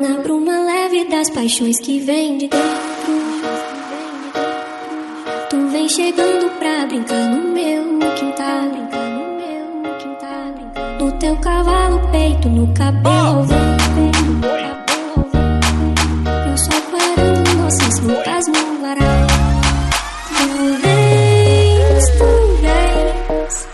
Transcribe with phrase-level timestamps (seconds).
[0.00, 3.14] Na bruma leve das paixões que vem de dentro.
[5.50, 8.70] Tu vem chegando pra brincar no meu quintal.
[8.70, 10.98] Brincar no meu quintal.
[10.98, 13.14] No teu cavalo, peito, no cabelo.
[13.14, 13.74] ao vento.
[16.50, 19.26] Eu só parando nossas lutas no varal.
[20.28, 20.44] Tu
[20.82, 22.30] vens, tu
[22.62, 23.68] vens.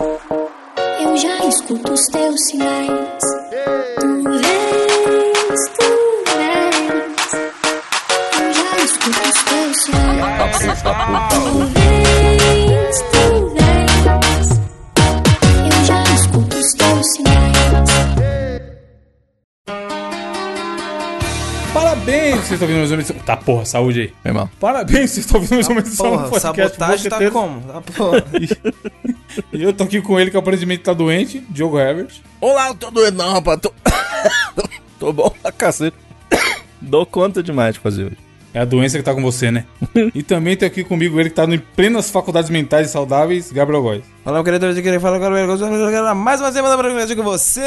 [1.01, 3.20] Eu já escuto os teus sinais.
[10.63, 10.69] Eu
[15.85, 17.81] já escuto os teus sinais.
[21.73, 23.15] Parabéns, vocês estão ouvindo mais uma edição.
[23.25, 24.13] Tá, porra, saúde aí.
[24.23, 24.49] Meu irmão.
[24.59, 27.61] Parabéns, vocês estão ouvindo mais uma edição Porra, sabotagem tá como?
[27.61, 28.23] Tá, porra.
[29.51, 32.21] E eu tô aqui com ele, que aparentemente tá doente, Diogo Herbert.
[32.39, 33.59] Olá, eu tô doendo não, rapaz.
[33.61, 33.73] Tô,
[34.99, 35.97] tô bom pra cacete.
[36.79, 38.30] Dou conta demais de fazer hoje.
[38.53, 39.65] É a doença que tá com você, né?
[40.13, 43.81] e também tem aqui comigo ele que tá em plenas faculdades mentais e saudáveis, Gabriel
[43.81, 44.03] Góes.
[44.25, 47.61] Meu querido, de querer falar agora, mais uma semana pra com você.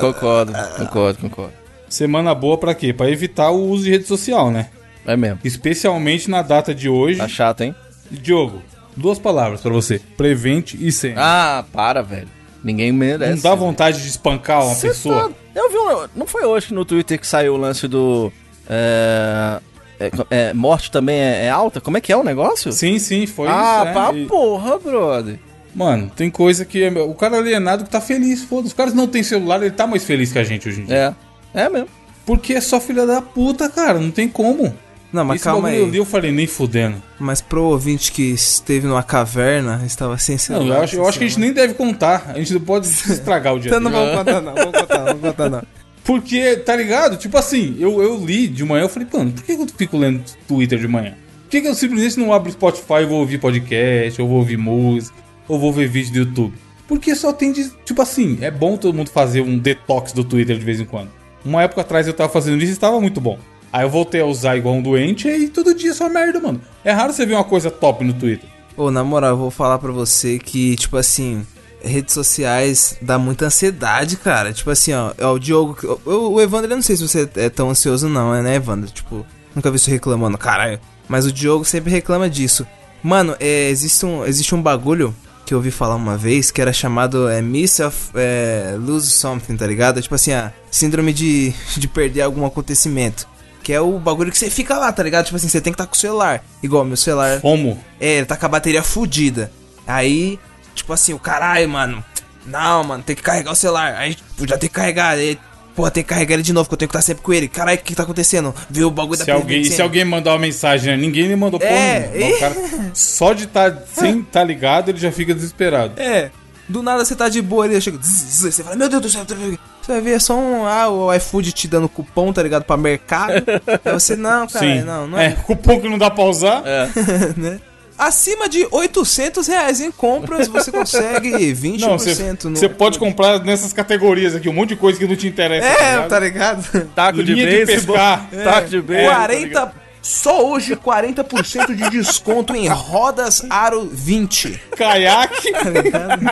[0.00, 1.52] Concordo, concordo, concordo.
[1.88, 2.92] Semana boa pra quê?
[2.92, 4.68] Pra evitar o uso de rede social, né?
[5.06, 5.38] É mesmo.
[5.44, 7.18] Especialmente na data de hoje.
[7.18, 7.74] Tá chato, hein?
[8.10, 8.62] Diogo,
[8.96, 11.14] duas palavras pra você: prevente e sem.
[11.16, 12.28] Ah, para, velho.
[12.64, 13.34] Ninguém merece.
[13.34, 15.28] Não dá vontade de espancar uma Cê pessoa?
[15.28, 16.08] tá- Eu vi um...
[16.14, 18.32] Não foi hoje no Twitter que saiu o lance do...
[18.68, 19.60] É...
[20.00, 21.80] é- é, morte também é, é alta?
[21.80, 22.72] Como é que é o negócio?
[22.72, 23.88] Sim, sim, foi ah, isso.
[23.88, 23.92] é.
[23.92, 25.38] pá, E- porra, brother.
[25.74, 26.82] Mano, tem coisa que.
[26.82, 28.66] é- O cara alienado que tá feliz, foda.
[28.66, 31.16] Os caras não têm celular, ele tá mais feliz que a gente hoje em dia.
[31.54, 31.88] É, é mesmo.
[32.26, 33.98] Porque é só filha da puta, cara.
[33.98, 34.72] Não tem como.
[35.12, 35.90] Não, mas Esse calma bagulho eu aí.
[35.90, 37.02] li, eu falei, nem fudendo.
[37.18, 40.66] Mas pro ouvinte que esteve numa caverna, estava sem celular.
[40.66, 42.30] Não, eu acho, eu acho que a gente nem deve contar.
[42.34, 45.04] A gente não pode estragar o dia Então não vamos contar não, vamos contar não,
[45.06, 45.62] vamos contar não.
[46.04, 47.16] Porque, tá ligado?
[47.16, 50.22] Tipo assim, eu, eu li de manhã, eu falei, mano, por que eu fico lendo
[50.48, 51.14] Twitter de manhã?
[51.44, 54.56] Por que, eu simplesmente não abro o Spotify e vou ouvir podcast, ou vou ouvir
[54.56, 56.54] música, ou vou ver vídeo do YouTube?
[56.88, 57.70] Porque só tem de.
[57.84, 61.10] Tipo assim, é bom todo mundo fazer um detox do Twitter de vez em quando.
[61.44, 63.38] Uma época atrás eu tava fazendo isso e estava muito bom.
[63.72, 66.60] Aí eu voltei a usar igual um doente e todo dia só merda, mano.
[66.84, 68.48] É raro você ver uma coisa top no Twitter.
[68.76, 71.46] Ô, na moral, eu vou falar pra você que, tipo assim,
[71.84, 74.52] redes sociais dá muita ansiedade, cara.
[74.52, 75.76] Tipo assim, ó, ó, o Diogo.
[76.04, 78.90] O, o Evandro, eu não sei se você é tão ansioso, não, né, Evandro?
[78.90, 80.80] Tipo, nunca vi você reclamando, caralho.
[81.08, 82.66] Mas o Diogo sempre reclama disso.
[83.02, 86.72] Mano, é, existe, um, existe um bagulho que eu ouvi falar uma vez que era
[86.72, 90.00] chamado é, Miss of é, Lose Something, tá ligado?
[90.00, 93.26] Tipo assim, a síndrome de, de perder algum acontecimento.
[93.62, 95.26] Que é o bagulho que você fica lá, tá ligado?
[95.26, 96.44] Tipo assim, você tem que estar com o celular.
[96.62, 97.40] Igual meu celular.
[97.40, 97.78] Como?
[98.00, 99.52] É, ele tá com a bateria fudida.
[99.86, 100.38] Aí,
[100.74, 102.04] tipo assim, o caralho, mano.
[102.46, 103.94] Não, mano, tem que carregar o celular.
[103.96, 105.10] Aí, tipo, já tem que carregar.
[105.10, 105.38] Aí,
[105.76, 107.48] porra, tem que carregar ele de novo, que eu tenho que estar sempre com ele.
[107.48, 108.54] Caralho, o que, que tá acontecendo?
[108.68, 110.96] Viu o bagulho Se da alguém, se alguém mandar uma mensagem, né?
[110.96, 112.30] ninguém me mandou porra É, nenhuma.
[112.30, 116.00] Mas o cara, só de estar sem tá ligado, ele já fica desesperado.
[116.00, 116.30] É.
[116.68, 117.98] Do nada você tá de boa ali, chega.
[117.98, 120.64] zzz, zzz, Você fala, meu Deus do céu, você vai ver é só um.
[120.66, 122.62] Ah, o iFood te dando cupom, tá ligado?
[122.64, 123.34] Pra mercado.
[123.84, 124.82] Aí você, não, cara, Sim.
[124.82, 125.26] não, não é.
[125.26, 125.30] é.
[125.32, 126.62] cupom que não dá pra usar.
[127.36, 127.60] né?
[128.02, 132.56] Acima de 800 reais em compras, você consegue 20% Não, você no.
[132.56, 135.64] você pode comprar nessas categorias aqui, um monte de coisa que não te interessa.
[135.68, 136.08] É, ligado?
[136.08, 136.84] tá ligado?
[136.96, 138.28] Taco de Linha de pescar.
[138.42, 139.14] Taco de beisebol.
[139.14, 139.72] 40.
[140.02, 144.60] Só hoje 40% de desconto em rodas Aro 20.
[144.76, 145.52] Caiaque.
[145.62, 146.22] Tá ligado?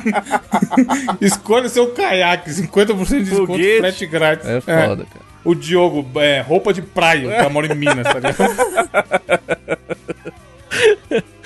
[1.21, 3.79] Escolha seu caiaque, 50% de desconto, Foguete.
[3.79, 4.49] frete grátis.
[4.49, 5.31] É foda, cara.
[5.45, 8.57] O Diogo, é, roupa de praia, cara mora em Minas, tá ligado?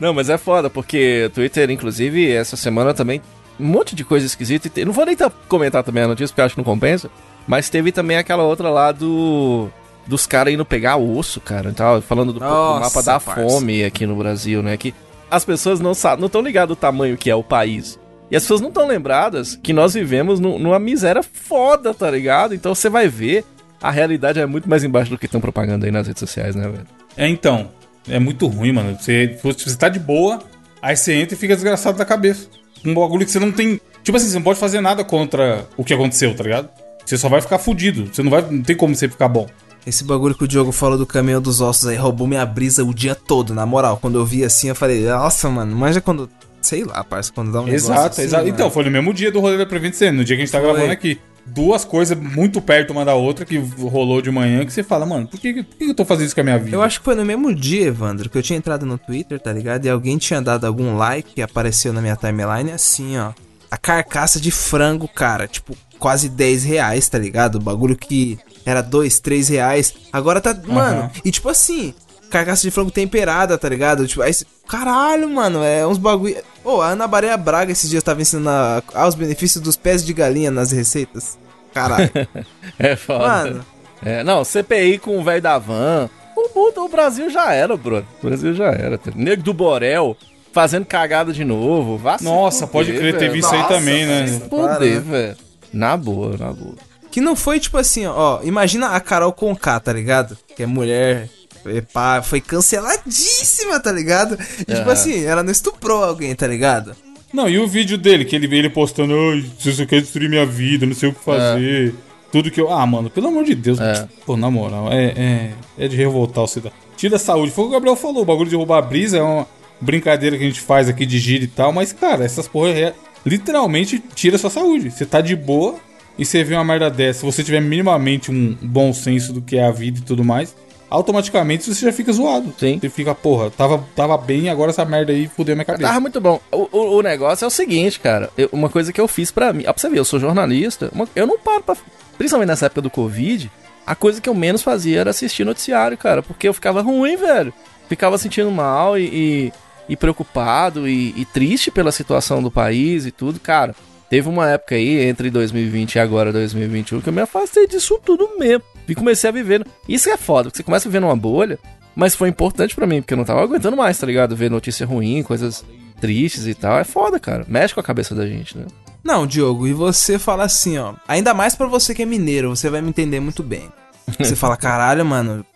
[0.00, 3.20] Não, mas é foda, porque Twitter, inclusive, essa semana também,
[3.58, 4.66] um monte de coisa esquisita.
[4.66, 5.16] e te- Não vou nem
[5.48, 7.10] comentar também a notícia, porque eu acho que não compensa.
[7.46, 9.68] Mas teve também aquela outra lá do.
[10.06, 13.48] Dos caras indo pegar osso, cara, e tal, falando do, do Nossa, mapa da parça.
[13.48, 14.76] fome aqui no Brasil, né?
[14.76, 14.94] Que
[15.30, 17.98] as pessoas não sabem, não estão ligadas o tamanho que é o país.
[18.30, 22.54] E as pessoas não estão lembradas que nós vivemos nu- numa miséria foda, tá ligado?
[22.54, 23.44] Então você vai ver,
[23.80, 26.62] a realidade é muito mais embaixo do que estão propagando aí nas redes sociais, né,
[26.68, 26.86] velho?
[27.16, 27.68] É, então.
[28.10, 28.96] É muito ruim, mano.
[29.00, 30.42] Você, você tá de boa,
[30.82, 32.48] aí você entra e fica desgraçado da cabeça.
[32.84, 33.80] Um bagulho que você não tem.
[34.02, 36.68] Tipo assim, você não pode fazer nada contra o que aconteceu, tá ligado?
[37.04, 38.08] Você só vai ficar fudido.
[38.12, 38.42] Você não vai.
[38.42, 39.48] Não tem como você ficar bom.
[39.86, 42.92] Esse bagulho que o Diogo falou do caminhão dos ossos aí roubou minha brisa o
[42.92, 43.96] dia todo, na moral.
[43.96, 46.28] Quando eu vi assim, eu falei, nossa, mano, manja quando.
[46.60, 48.46] Sei lá, parça, quando dá um negócio Exato, assim, exato.
[48.46, 50.60] Então, foi no mesmo dia do rolê da Prevent no dia que a gente tá
[50.60, 50.68] Foi.
[50.68, 51.18] gravando aqui.
[51.46, 55.26] Duas coisas muito perto uma da outra que rolou de manhã que você fala, mano,
[55.26, 56.76] por que, por que eu tô fazendo isso com a minha vida?
[56.76, 59.52] Eu acho que foi no mesmo dia, Evandro, que eu tinha entrado no Twitter, tá
[59.52, 59.84] ligado?
[59.84, 63.32] E alguém tinha dado algum like e apareceu na minha timeline assim, ó.
[63.70, 67.56] a carcaça de frango, cara, tipo, quase 10 reais, tá ligado?
[67.56, 70.54] O bagulho que era 2, 3 reais, agora tá.
[70.66, 71.94] Mano, e tipo assim,
[72.30, 74.06] carcaça de frango temperada, tá ligado?
[74.06, 74.32] Tipo, aí,
[74.68, 76.36] caralho, mano, é uns bagulho.
[76.64, 80.04] Ô, a Ana Maria Braga esses dias tava ensinando a, ah, os benefícios dos pés
[80.04, 81.38] de galinha nas receitas.
[81.74, 82.10] Caralho.
[82.78, 83.26] É foda.
[83.26, 83.66] mano,
[84.02, 86.08] É, não, CPI com o velho da van.
[86.36, 88.04] O, mundo- o Brasil já era, bro.
[88.22, 88.98] O Brasil já era.
[89.14, 90.16] Nego do Borel
[90.52, 91.98] fazendo cagada de novo.
[91.98, 93.40] Vá Nossa, pode fuder, crer, teve velho.
[93.40, 94.26] isso aí também, né?
[94.26, 95.36] Se Fuder, velho.
[95.72, 96.74] Na boa, na boa.
[97.10, 98.38] que não foi tipo assim, ó.
[98.38, 100.36] ó, Imagina a Carol Conká, tá ligado?
[100.56, 101.28] Que é mulher.
[101.66, 104.38] É pá, Foi canceladíssima, tá ligado?
[104.60, 104.92] E tipo Aham.
[104.92, 106.94] assim, ela não estuprou alguém, tá ligado?
[107.32, 110.44] Não, e o vídeo dele, que ele, ele postando, ai, se você quer destruir minha
[110.44, 111.94] vida, não sei o que fazer.
[112.32, 112.72] Tudo que eu.
[112.72, 113.80] Ah, mano, pelo amor de Deus.
[113.80, 114.08] É.
[114.24, 116.76] Pô, na moral, é, é, é de revoltar o cidadão.
[116.96, 117.50] Tira a saúde.
[117.50, 118.22] Foi o que o Gabriel falou.
[118.22, 119.46] O bagulho de roubar a brisa é uma
[119.80, 121.72] brincadeira que a gente faz aqui de gira e tal.
[121.72, 124.90] Mas, cara, essas porra é, literalmente tira a sua saúde.
[124.90, 125.76] Você tá de boa
[126.18, 127.20] e você vê uma merda dessa.
[127.20, 130.54] Se você tiver minimamente um bom senso do que é a vida e tudo mais,
[130.90, 132.52] automaticamente você já fica zoado.
[132.58, 132.78] Sim.
[132.80, 135.86] Você fica, porra, tava, tava bem, agora essa merda aí fudeu minha cabeça.
[135.88, 136.40] Tava muito bom.
[136.50, 138.28] O, o, o negócio é o seguinte, cara.
[138.36, 139.62] Eu- uma coisa que eu fiz pra mim.
[139.64, 140.90] Pra você ver, eu sou jornalista.
[140.92, 141.76] uma- eu não paro pra.
[142.18, 143.50] Principalmente nessa época do Covid,
[143.86, 146.22] a coisa que eu menos fazia era assistir noticiário, cara.
[146.22, 147.52] Porque eu ficava ruim, velho.
[147.88, 149.52] Ficava sentindo mal e, e,
[149.90, 153.74] e preocupado e, e triste pela situação do país e tudo, cara.
[154.08, 158.28] Teve uma época aí, entre 2020 e agora 2021, que eu me afastei disso tudo
[158.38, 158.64] mesmo.
[158.90, 159.66] E comecei a viver.
[159.88, 161.58] Isso é foda, porque você começa a viver numa bolha.
[161.94, 164.36] Mas foi importante pra mim, porque eu não tava aguentando mais, tá ligado?
[164.36, 165.64] Ver notícia ruim, coisas
[166.00, 166.78] tristes e tal.
[166.78, 167.44] É foda, cara.
[167.48, 168.66] Mexe com a cabeça da gente, né?
[169.02, 170.94] Não, Diogo, e você fala assim, ó.
[171.08, 173.68] Ainda mais pra você que é mineiro, você vai me entender muito bem.
[174.18, 175.46] Você fala, caralho, mano,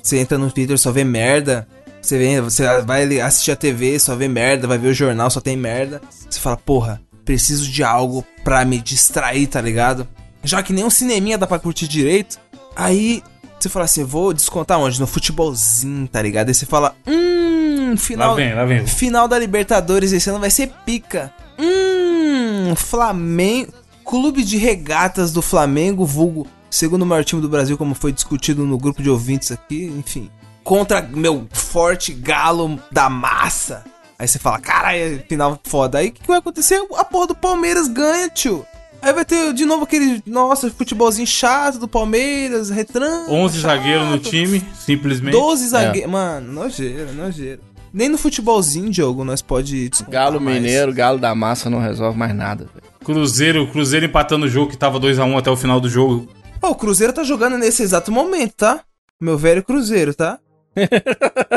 [0.00, 1.66] você entra no Twitter só vê merda.
[2.00, 5.40] Você, vem, você vai assistir a TV, só vê merda, vai ver o jornal, só
[5.40, 6.00] tem merda.
[6.30, 10.06] Você fala, porra, preciso de algo pra me distrair, tá ligado?
[10.44, 12.38] Já que nem um cineminha dá pra curtir direito.
[12.76, 13.22] Aí
[13.58, 15.00] você fala assim, vou descontar onde?
[15.00, 16.48] No futebolzinho, tá ligado?
[16.48, 18.30] Aí você fala, hum, final.
[18.30, 18.86] Lá vem, lá vem.
[18.86, 21.32] Final da Libertadores esse ano vai ser pica.
[21.58, 23.72] Hum, Flamengo.
[24.04, 28.78] Clube de regatas do Flamengo, vulgo segundo maior time do Brasil, como foi discutido no
[28.78, 30.30] grupo de ouvintes aqui, enfim.
[30.62, 33.84] Contra meu forte galo da massa.
[34.18, 35.98] Aí você fala, caralho, final foda.
[35.98, 36.80] Aí o que, que vai acontecer?
[36.96, 38.64] A porra do Palmeiras ganha, tio.
[39.06, 43.32] Aí vai ter de novo aquele, nossa, futebolzinho chato do Palmeiras, retranco.
[43.32, 45.30] 11 zagueiros no time, simplesmente.
[45.30, 46.10] 12 zagueiros.
[46.10, 47.60] Mano, nojeira, nojeira.
[47.92, 50.56] Nem no futebolzinho, Diogo, nós pode Galo mais.
[50.60, 52.84] Mineiro, Galo da Massa não resolve mais nada, velho.
[53.04, 56.28] Cruzeiro, Cruzeiro empatando o jogo que tava 2x1 até o final do jogo.
[56.60, 58.80] Ó, o Cruzeiro tá jogando nesse exato momento, tá?
[59.20, 60.40] Meu velho Cruzeiro, tá?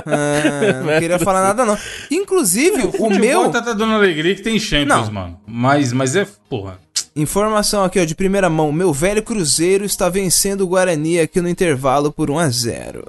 [0.06, 1.78] Ah, não queria falar nada, não.
[2.10, 3.50] Inclusive, o Futebol meu.
[3.52, 5.14] tá, tá dando alegria que tem Champions, Não.
[5.14, 5.42] mano.
[5.46, 6.80] Mas, mas é, porra.
[7.20, 8.72] Informação aqui, ó, de primeira mão.
[8.72, 13.04] Meu velho Cruzeiro está vencendo o Guarani aqui no intervalo por 1 a 0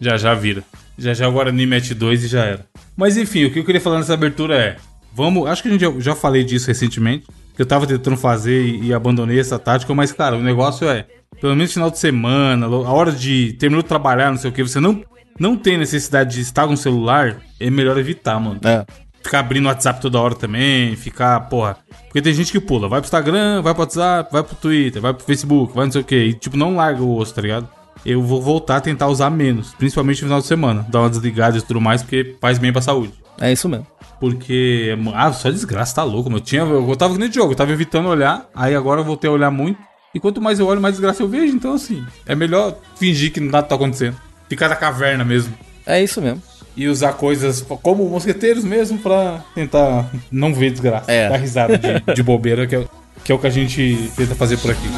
[0.00, 0.62] Já já vira.
[0.96, 2.66] Já já o Guarani mete 2 e já era.
[2.96, 4.76] Mas enfim, o que eu queria falar nessa abertura é.
[5.12, 5.48] Vamos.
[5.48, 7.26] Acho que a gente já, já falei disso recentemente.
[7.56, 11.06] Que eu tava tentando fazer e, e abandonei essa tática, mas, cara, o negócio é.
[11.40, 14.62] Pelo menos final de semana, a hora de terminou de trabalhar, não sei o que,
[14.62, 15.02] você não,
[15.38, 18.60] não tem necessidade de estar com o celular, é melhor evitar, mano.
[18.64, 18.86] É.
[19.26, 21.76] Ficar abrindo o WhatsApp toda hora também, ficar, porra.
[22.04, 25.12] Porque tem gente que pula, vai pro Instagram, vai pro WhatsApp, vai pro Twitter, vai
[25.12, 26.16] pro Facebook, vai não sei o que.
[26.16, 27.68] E, tipo, não larga o osso, tá ligado?
[28.04, 30.86] Eu vou voltar a tentar usar menos, principalmente no final de semana.
[30.88, 33.14] Dar uma desligada e tudo mais, porque faz bem pra saúde.
[33.40, 33.84] É isso mesmo.
[34.20, 36.38] Porque, ah, só desgraça, tá louco, meu.
[36.38, 39.32] Eu, tinha, eu tava no jogo, eu tava evitando olhar, aí agora eu voltei a
[39.32, 39.80] olhar muito.
[40.14, 41.52] E quanto mais eu olho, mais desgraça eu vejo.
[41.52, 44.16] Então, assim, é melhor fingir que nada tá acontecendo.
[44.48, 45.52] Ficar na caverna mesmo.
[45.84, 46.40] É isso mesmo.
[46.76, 51.10] E usar coisas como mosqueteiros mesmo pra tentar não ver desgraça.
[51.10, 51.28] É.
[51.28, 52.84] Dar risada de, de bobeira, que é,
[53.24, 54.88] que é o que a gente tenta fazer por aqui.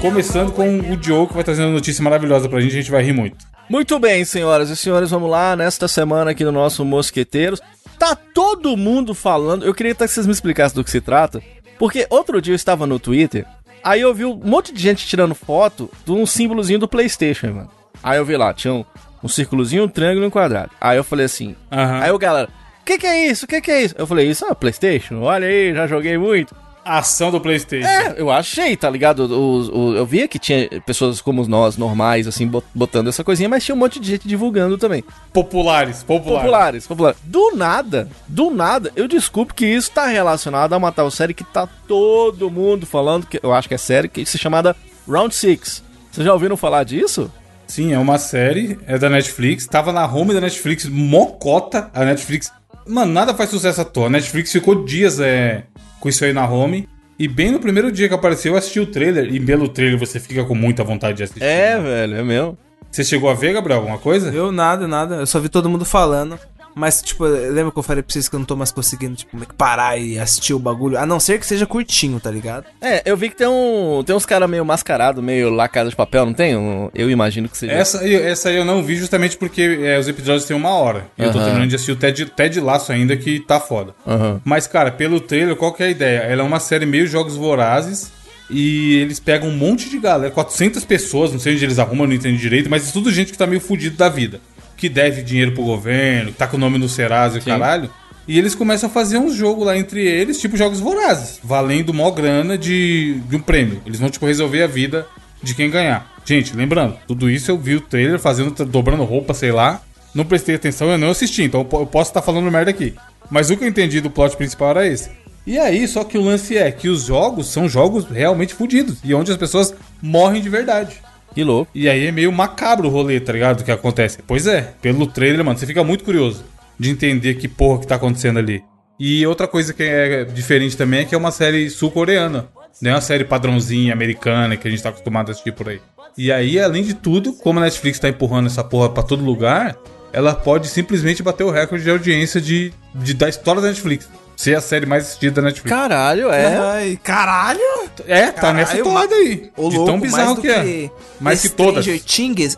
[0.00, 3.02] Começando com o Diogo, que vai trazer uma notícia maravilhosa pra gente, a gente vai
[3.02, 3.36] rir muito.
[3.68, 5.54] Muito bem, senhoras e senhores, vamos lá.
[5.54, 7.60] Nesta semana aqui no nosso Mosqueteiros,
[7.98, 9.64] tá todo mundo falando.
[9.64, 11.42] Eu queria até que vocês me explicassem do que se trata,
[11.78, 13.44] porque outro dia eu estava no Twitter,
[13.82, 17.70] aí eu vi um monte de gente tirando foto de um símbolozinho do PlayStation, mano.
[18.02, 18.84] Aí eu vi lá, tinha um,
[19.22, 20.70] um círculozinho, um triângulo e um quadrado.
[20.80, 21.56] Aí eu falei assim.
[21.70, 22.00] Aham.
[22.00, 22.48] Aí o galera,
[22.80, 23.44] o que, que é isso?
[23.44, 23.94] O que, que é isso?
[23.98, 25.20] Eu falei, isso é PlayStation?
[25.20, 26.54] Olha aí, já joguei muito.
[26.88, 27.86] A ação do PlayStation.
[27.86, 29.20] É, eu achei, tá ligado?
[29.30, 33.48] O, o- eu via que tinha pessoas como nós, normais, assim, bot- botando essa coisinha,
[33.48, 35.04] mas tinha um monte de gente divulgando também.
[35.32, 36.42] Populares, populares.
[36.42, 37.18] Populares, populares.
[37.24, 41.44] Do nada, do nada, eu desculpo que isso tá relacionado a uma tal série que
[41.44, 44.74] tá todo mundo falando, que eu acho que é série, que se chamada
[45.06, 45.82] Round 6.
[46.10, 47.30] Vocês já ouviram falar disso?
[47.66, 49.66] Sim, é uma série, é da Netflix.
[49.66, 51.90] Tava na home da Netflix, mocota.
[51.92, 52.50] A Netflix.
[52.86, 54.06] Mano, nada faz sucesso à toa.
[54.06, 55.64] A Netflix ficou dias é,
[56.00, 56.88] com isso aí na home.
[57.18, 59.32] E bem no primeiro dia que apareceu, eu assisti o trailer.
[59.32, 61.42] E pelo trailer você fica com muita vontade de assistir.
[61.42, 61.82] É, né?
[61.82, 62.58] velho, é mesmo.
[62.90, 64.30] Você chegou a ver, Gabriel, alguma coisa?
[64.30, 65.16] Eu nada, nada.
[65.16, 66.38] Eu só vi todo mundo falando.
[66.78, 69.36] Mas, tipo, lembra que eu falei pra vocês que eu não tô mais conseguindo, tipo,
[69.36, 70.96] meio que parar e assistir o bagulho?
[70.96, 72.64] A não ser que seja curtinho, tá ligado?
[72.80, 75.96] É, eu vi que tem, um, tem uns caras meio mascarados, meio lá casa de
[75.96, 76.52] papel, não tem?
[76.94, 77.72] Eu imagino que seja.
[77.72, 81.06] Essa, aí- essa aí eu não vi justamente porque é, os episódios têm uma hora.
[81.18, 83.94] E eu tô terminando de assistir o Ted, Ted Laço ainda, que tá foda.
[84.06, 84.40] Aham.
[84.44, 86.18] Mas, cara, pelo trailer, qual que é a ideia?
[86.20, 88.12] Ela é uma série meio Jogos Vorazes.
[88.50, 92.14] E eles pegam um monte de galera, 400 pessoas, não sei onde eles arrumam, não
[92.14, 94.40] entendo direito, mas é tudo gente que tá meio fudido da vida.
[94.78, 97.90] Que deve dinheiro pro governo, que tá com o nome no Serasa e caralho.
[98.26, 102.10] E eles começam a fazer uns jogos lá entre eles, tipo Jogos Vorazes, valendo mó
[102.10, 103.82] grana de, de um prêmio.
[103.84, 105.06] Eles vão, tipo, resolver a vida
[105.42, 106.10] de quem ganhar.
[106.24, 109.80] Gente, lembrando, tudo isso eu vi o trailer fazendo, dobrando roupa, sei lá.
[110.14, 112.94] Não prestei atenção, eu não assisti, então eu po- eu posso estar falando merda aqui.
[113.30, 115.10] Mas o que eu entendi do plot principal era esse.
[115.46, 118.98] E aí, só que o lance é que os jogos são jogos realmente fodidos.
[119.02, 120.96] E onde as pessoas morrem de verdade.
[121.34, 121.70] Que louco.
[121.74, 123.60] E aí é meio macabro o rolê, tá ligado?
[123.60, 124.18] O que acontece.
[124.26, 126.44] Pois é, pelo trailer, mano, você fica muito curioso
[126.78, 128.62] de entender que porra que tá acontecendo ali.
[128.98, 132.48] E outra coisa que é diferente também é que é uma série sul-coreana.
[132.82, 135.80] Não é uma série padrãozinha americana que a gente tá acostumado a assistir por aí.
[136.16, 139.76] E aí, além de tudo, como a Netflix tá empurrando essa porra pra todo lugar,
[140.12, 144.08] ela pode simplesmente bater o recorde de audiência de, de- da história da Netflix.
[144.38, 145.76] Ser a série mais assistida da Netflix.
[145.76, 146.56] Caralho, é.
[146.56, 147.58] Ai, caralho!
[148.06, 149.50] É, tá Caralho, nessa toada aí.
[149.56, 150.88] Ô, de louco, tão bizarro do que é.
[151.18, 151.84] Mais que todas.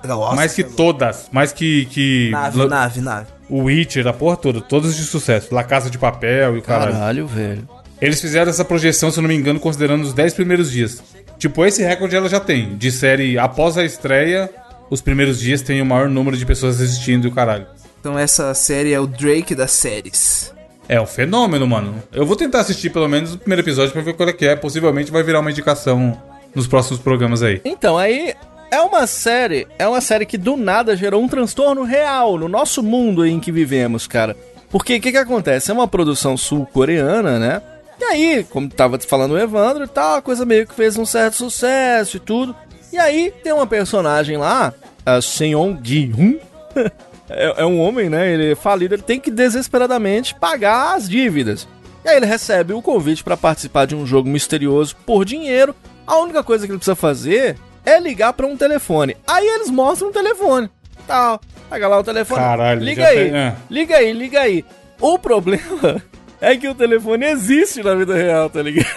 [0.07, 0.77] Nossa, mais que mano.
[0.77, 1.29] todas.
[1.33, 1.87] Mais que.
[1.87, 3.27] que Nave, La- nave, nave.
[3.49, 4.61] O Witcher, a porra toda.
[4.61, 5.55] Todas de sucesso.
[5.55, 6.93] La Casa de Papel e o caralho.
[6.93, 7.67] Caralho, velho.
[7.99, 11.03] Eles fizeram essa projeção, se eu não me engano, considerando os 10 primeiros dias.
[11.39, 12.77] Tipo, esse recorde ela já tem.
[12.77, 14.51] De série após a estreia,
[14.91, 17.67] os primeiros dias tem o maior número de pessoas assistindo e o caralho.
[18.01, 20.53] Então essa série é o Drake das séries.
[20.91, 22.03] É um fenômeno, mano.
[22.13, 24.57] Eu vou tentar assistir pelo menos o primeiro episódio pra ver qual é que é.
[24.57, 26.21] Possivelmente vai virar uma indicação
[26.53, 27.61] nos próximos programas aí.
[27.65, 28.35] Então, aí
[28.73, 32.83] é uma série, é uma série que do nada gerou um transtorno real no nosso
[32.83, 34.37] mundo em que vivemos, cara.
[34.69, 35.71] Porque o que que acontece?
[35.71, 37.63] É uma produção sul-coreana, né?
[38.01, 41.07] E aí, como tava falando o Evandro e tal, a coisa meio que fez um
[41.07, 42.53] certo sucesso e tudo.
[42.93, 44.75] E aí tem uma personagem lá,
[45.07, 46.41] a Seon Gi-hun.
[47.31, 48.33] é, é um homem, né?
[48.33, 51.67] Ele é falido, ele tem que desesperadamente pagar as dívidas.
[52.05, 55.75] E aí ele recebe o convite pra participar de um jogo misterioso por dinheiro.
[56.07, 59.17] A única coisa que ele precisa fazer é ligar pra um telefone.
[59.27, 60.69] Aí eles mostram um telefone.
[61.07, 61.41] Tal.
[61.69, 62.41] Pega lá o telefone.
[62.41, 63.17] Caralho, liga aí.
[63.31, 63.55] tem- é.
[63.71, 64.65] Liga aí, liga aí.
[65.01, 66.03] O problema
[66.41, 68.89] é que o telefone existe na vida real, tá ligado?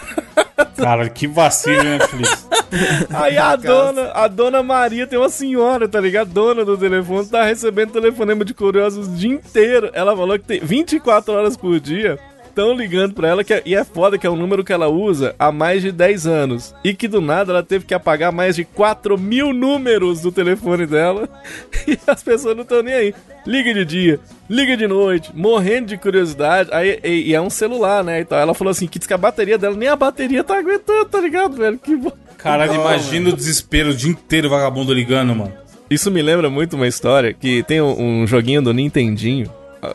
[0.78, 2.48] Cara, que vacilo, né, Netflix?
[3.14, 6.32] Aí a dona, a dona Maria tem uma senhora, tá ligado?
[6.32, 9.90] Dona do telefone, tá recebendo telefonema de curiosos o dia inteiro.
[9.94, 12.20] Ela falou que tem 24 horas por dia.
[12.54, 14.88] Estão ligando pra ela, que é- e é foda que é um número que ela
[14.88, 16.72] usa há mais de 10 anos.
[16.84, 20.86] E que do nada ela teve que apagar mais de 4 mil números do telefone
[20.86, 21.28] dela.
[21.88, 23.16] E as pessoas não estão nem aí.
[23.46, 24.20] Liga de dia,
[24.50, 26.70] liga de noite, morrendo de curiosidade.
[26.72, 28.22] Aí, e, e é um celular, né?
[28.22, 31.06] Então ela falou assim: que diz que a bateria dela, nem a bateria tá aguentando,
[31.06, 31.78] tá ligado, velho?
[31.80, 32.00] Que
[32.38, 35.52] Caralho, imagina o desespero o dia inteiro vagabundo ligando, mano.
[35.90, 39.52] Isso me lembra muito uma história que tem um, um joguinho do Nintendinho.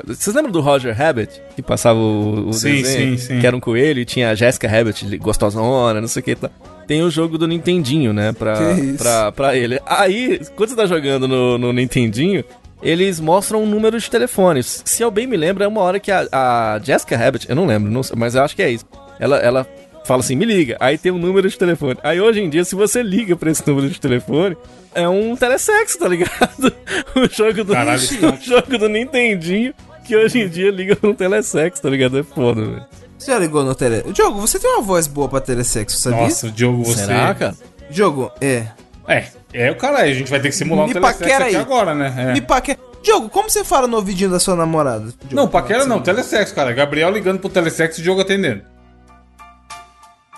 [0.07, 1.41] Vocês lembram do Roger Rabbit?
[1.55, 3.19] Que passava o, o Sim, desenho?
[3.19, 3.41] sim, sim.
[3.41, 6.35] Que era um coelho e tinha a Jessica Rabbit gostosona, não sei o que.
[6.35, 6.51] Tá.
[6.87, 8.33] Tem o jogo do Nintendinho, né?
[8.33, 8.57] Pra,
[8.97, 9.81] pra, pra ele.
[9.87, 12.43] Aí, quando você tá jogando no, no Nintendinho,
[12.83, 14.83] eles mostram um número de telefones.
[14.85, 17.67] Se eu bem me lembro, é uma hora que a, a Jessica Rabbit, eu não
[17.67, 18.87] lembro, não sei, mas eu acho que é isso.
[19.21, 19.67] Ela, ela
[20.09, 20.79] fala assim, me liga.
[20.81, 21.99] Aí tem um número de telefone.
[22.03, 24.57] Aí hoje em dia, se você liga pra esse número de telefone,
[24.95, 26.73] é um telesexo, tá ligado?
[27.15, 28.01] O jogo do, Caralho,
[28.33, 29.75] o jogo do Nintendinho,
[30.05, 32.19] que hoje em dia liga pra um telesexo, tá ligado?
[32.19, 32.87] É foda, velho.
[33.19, 34.03] Você já ligou no tele...
[34.13, 36.21] Diogo, você tem uma voz boa pra telesexo, sabia?
[36.23, 37.05] Nossa, Diogo, você.
[37.05, 37.55] Será, cara?
[37.91, 38.67] Diogo, é.
[39.07, 41.57] É, é o cara, a gente vai ter que simular um Me telesexo aqui aí.
[41.57, 42.15] agora, né?
[42.17, 42.33] É.
[42.33, 42.79] Me paquera.
[43.03, 45.07] Diogo, como você fala no ouvidinho da sua namorada?
[45.21, 45.35] Diogo?
[45.35, 46.73] Não, paquera não, telesexo, cara.
[46.73, 48.63] Gabriel ligando pro telesexo e Diogo atendendo.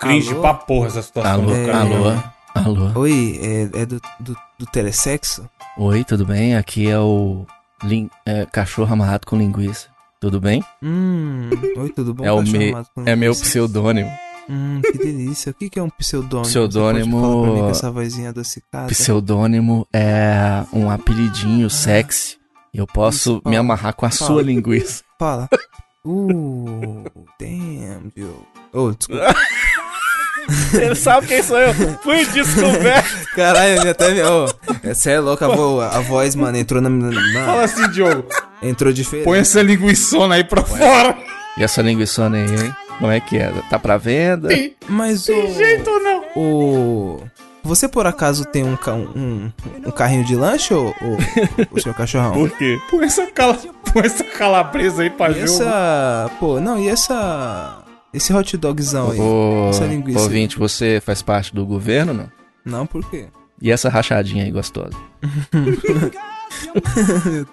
[0.01, 0.41] Cringe Alô?
[0.41, 1.31] pra porra essa situação.
[1.33, 1.79] Alô, do cara.
[1.79, 2.23] alô,
[2.55, 2.99] alô.
[3.01, 5.47] Oi, é, é do, do, do telesexo?
[5.77, 6.55] Oi, tudo bem?
[6.55, 7.45] Aqui é o
[7.83, 9.87] lin- é, cachorro amarrado com linguiça.
[10.19, 10.63] Tudo bem?
[10.83, 12.23] Hum, oi, tudo bom?
[12.25, 12.73] é o me,
[13.05, 14.11] é meu pseudônimo.
[14.49, 15.51] Hum, que delícia.
[15.51, 16.45] O que que é um pseudônimo?
[16.47, 18.87] Pseudônimo- Você pode falar pra mim com essa vozinha adocicada?
[18.87, 22.37] Pseudônimo é um apelidinho sexy.
[22.73, 24.31] Eu posso Isso, me amarrar com a Fala.
[24.31, 25.03] sua linguiça.
[25.19, 25.47] Fala.
[26.05, 27.03] Uh,
[27.39, 28.45] damn, Diogo.
[28.73, 29.25] Oh, desculpa.
[30.73, 31.73] Ele sabe quem sou eu.
[32.03, 33.09] Fui descoberto.
[33.35, 34.21] Caralho, até me.
[34.23, 34.47] Ô,
[34.83, 36.89] você é louco, a, vo- a voz, mano, entrou na.
[36.89, 38.25] na- Fala assim, Diogo.
[38.61, 39.25] entrou diferente.
[39.25, 41.17] Põe essa linguiçona aí pra fora.
[41.57, 42.75] E essa linguiça aí, hein?
[42.99, 43.51] Como é que é?
[43.69, 44.49] Tá pra venda?
[44.87, 45.47] Mas o.
[45.53, 46.23] Jeito ou não?
[46.35, 47.23] O.
[47.63, 49.51] Você por acaso tem um, ca- um,
[49.85, 51.17] um carrinho de lanche ou, ou
[51.71, 52.31] o seu cachorrão?
[52.33, 52.79] Por quê?
[52.89, 53.55] Põe essa, cala...
[53.93, 55.43] Põe essa calabresa aí pra E jogo.
[55.61, 56.31] essa.
[56.39, 57.77] Pô, não, e essa.
[58.13, 59.19] Esse hot dogzão aí?
[59.19, 60.19] Ô, essa linguiça.
[60.19, 60.23] aí?
[60.25, 62.31] ouvinte, você faz parte do governo, não?
[62.65, 63.27] Não, por quê?
[63.61, 64.97] E essa rachadinha aí gostosa?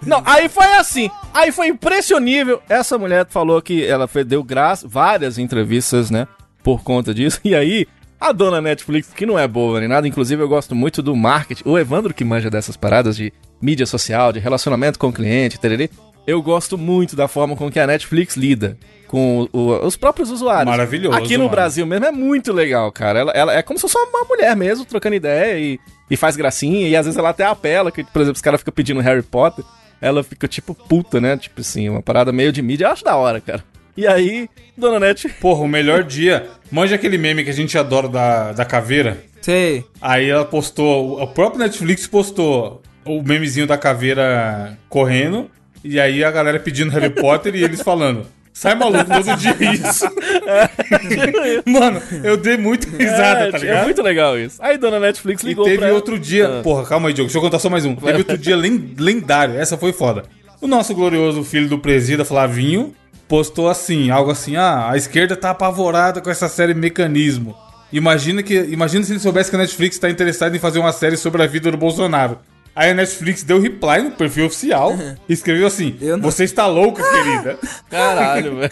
[0.05, 1.09] Não, aí foi assim.
[1.33, 2.61] Aí foi impressionível.
[2.67, 6.27] Essa mulher falou que ela foi, deu graça, várias entrevistas, né?
[6.63, 7.39] Por conta disso.
[7.45, 7.87] E aí,
[8.19, 11.63] a dona Netflix, que não é boa nem nada, inclusive eu gosto muito do marketing.
[11.65, 15.89] O Evandro que manja dessas paradas de mídia social, de relacionamento com o cliente, tererê.
[16.29, 20.29] Eu gosto muito da forma com que a Netflix lida com o- o- os próprios
[20.29, 20.69] usuários.
[20.69, 21.49] Maravilhoso, Aqui no mano.
[21.49, 23.19] Brasil mesmo é muito legal, cara.
[23.19, 26.87] Ela, ela é como se fosse uma mulher mesmo, trocando ideia e, e faz gracinha.
[26.87, 29.65] E às vezes ela até apela, que, por exemplo, os caras ficam pedindo Harry Potter.
[30.01, 31.35] Ela fica tipo puta, né?
[31.35, 32.85] Tipo assim, uma parada meio de mídia.
[32.85, 33.63] Eu acho da hora, cara.
[33.97, 35.27] E aí, Dona Net.
[35.41, 36.47] Porra, o melhor dia.
[36.71, 39.21] Manja aquele meme que a gente adora da, da caveira.
[39.41, 39.83] Sei.
[39.99, 45.49] Aí ela postou, o próprio Netflix postou o memezinho da caveira correndo.
[45.83, 48.25] E aí a galera pedindo Harry Potter e eles falando.
[48.51, 50.05] Sai maluco, todo dia é isso.
[51.65, 53.83] Mano, eu dei muita risada, é, tá é ligado?
[53.85, 54.57] muito legal isso.
[54.61, 55.95] Aí Dona Netflix E ligou teve pra ela.
[55.95, 56.59] outro dia.
[56.59, 56.61] Ah.
[56.63, 57.27] Porra, calma aí, Diogo.
[57.27, 57.95] Deixa eu contar só mais um.
[57.95, 59.57] Teve outro dia len- lendário.
[59.57, 60.23] Essa foi foda.
[60.59, 62.93] O nosso glorioso filho do presida, Flavinho,
[63.27, 67.55] postou assim, algo assim: ah, a esquerda tá apavorada com essa série Mecanismo.
[67.93, 71.17] Imagina, que, imagina se ele soubesse que a Netflix tá interessada em fazer uma série
[71.17, 72.37] sobre a vida do Bolsonaro.
[72.79, 74.95] Aí a Netflix deu reply no perfil oficial
[75.27, 77.59] e escreveu assim: não- Você está louca, querida.
[77.89, 78.71] Caralho, velho.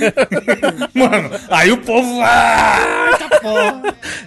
[0.93, 2.21] Mano, aí o povo.
[2.21, 3.81] Ah.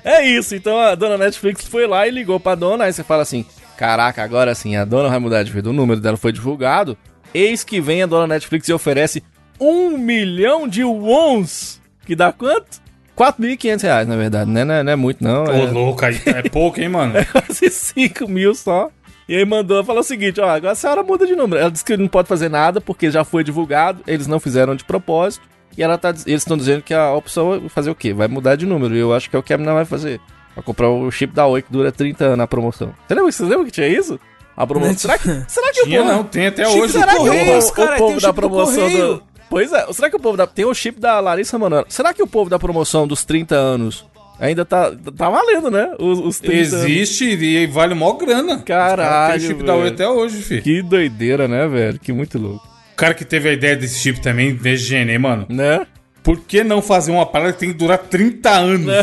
[0.05, 3.23] É isso, então a dona Netflix foi lá e ligou pra dona, aí você fala
[3.23, 3.45] assim:
[3.77, 5.71] Caraca, agora sim, a dona vai mudar de vida.
[5.71, 6.97] O número dela foi divulgado.
[7.33, 9.23] Eis que vem a dona Netflix e oferece
[9.59, 11.81] um milhão de wons.
[12.05, 12.81] Que dá quanto?
[13.17, 14.65] 4.500 reais, na verdade, né?
[14.65, 15.45] Não é, não é muito, não.
[15.45, 17.15] Ô, É louco, aí é pouco, hein, mano?
[17.33, 18.91] quase 5 mil só.
[19.31, 21.61] E aí mandou, falou o seguinte, ó, agora a senhora muda de número.
[21.61, 24.83] Ela disse que não pode fazer nada porque já foi divulgado, eles não fizeram de
[24.85, 25.47] propósito.
[25.79, 28.13] E ela tá, diz- eles estão dizendo que a opção é fazer o quê?
[28.13, 28.93] Vai mudar de número.
[28.95, 30.21] E eu acho que é o que a menina vai fazer.
[30.57, 32.93] Vai comprar o chip da Oi que dura 30 anos a promoção.
[33.07, 34.19] Você lembra, você lembra que tinha isso?
[34.57, 34.97] A promoção.
[34.99, 36.17] Será que, será que Tinha o povo...
[36.17, 36.93] não, tem até Chip hoje.
[36.95, 39.23] Será que o, povo- cara, o povo da promoção do...
[39.49, 40.47] Pois é, será que o povo da...
[40.47, 41.87] Tem o chip da Larissa Manoela.
[41.89, 44.05] Será que o povo da promoção dos 30 anos
[44.41, 45.95] ainda tá, tá valendo, né?
[45.99, 46.91] Os, os 30 anos.
[46.91, 48.59] Existe e vale mó grana.
[48.59, 49.75] Caralho, Tem chip da.
[49.75, 50.63] Oi até hoje, filho.
[50.63, 51.99] Que doideira, né, velho?
[51.99, 52.67] Que muito louco.
[52.93, 55.47] O cara que teve a ideia desse chip também, hein, mano.
[55.49, 55.87] Né?
[56.23, 58.95] Por que não fazer uma parada que tem que durar 30 anos?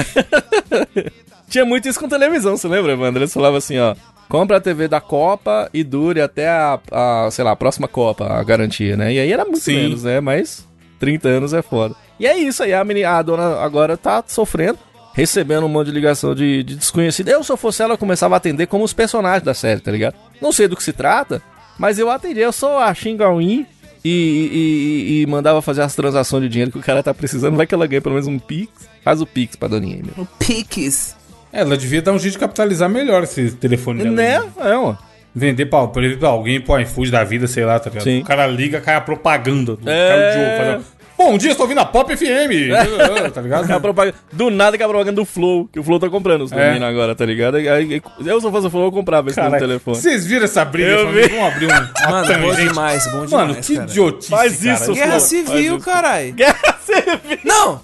[1.50, 3.22] Tinha muito isso com televisão, você lembra, Evandro?
[3.22, 3.96] Eles falavam assim, ó.
[4.28, 8.26] Compra a TV da Copa e dure até a, a, sei lá, a próxima Copa,
[8.28, 9.14] a garantia, né?
[9.14, 9.76] E aí era muito Sim.
[9.76, 10.20] menos, né?
[10.20, 10.68] Mas
[11.00, 11.96] 30 anos é foda.
[12.20, 14.78] E é isso aí, a, menina, a dona agora tá sofrendo,
[15.18, 17.28] recebendo um monte de ligação de, de desconhecido.
[17.30, 19.92] Eu, se eu fosse ela, eu começava a atender como os personagens da série, tá
[19.92, 20.16] ligado?
[20.40, 21.42] Não sei do que se trata,
[21.78, 22.40] mas eu atendi.
[22.40, 23.66] Eu sou a Xingauin
[24.06, 27.58] e, e, e- e mandava fazer as transações de dinheiro que o cara tá precisando.
[27.58, 28.72] Vai que ela ganha pelo menos um Pix.
[29.04, 30.24] Faz o Pix pra doninha aí, meu.
[30.24, 31.16] O Piques.
[31.52, 34.16] É, ela devia dar um jeito de capitalizar melhor esse telefone dela.
[34.16, 34.38] Né?
[34.60, 34.72] aí.
[34.72, 34.96] É, ó.
[35.34, 38.04] Vender pra, por exemplo, pra alguém, pro iFood da vida, sei lá, tá ligado?
[38.04, 38.22] Sim.
[38.22, 40.08] O cara liga, cai a propaganda do É.
[40.10, 40.86] cara de ouro.
[41.18, 42.70] Bom dia, estou ouvindo a Pop FM.
[43.34, 43.70] tá ligado?
[43.70, 46.10] É a propaganda, do nada que é a propaganda do Flow, que o Flow tá
[46.10, 46.78] comprando os É.
[46.78, 47.58] agora, tá ligado?
[47.58, 49.98] Eu eu fosse o Flow, eu comprava esse Caralho, telefone.
[49.98, 50.90] Vocês viram essa briga?
[50.92, 51.28] Eu vi.
[51.28, 53.32] Vamos abrir um, uma Mano, bom demais, bom demais.
[53.32, 53.88] Mano, que cara.
[53.90, 54.76] idiotice, Faz cara.
[54.76, 56.34] isso, Guerra Faz civil, caralho.
[56.34, 57.40] Guerra Civil!
[57.44, 57.82] Não!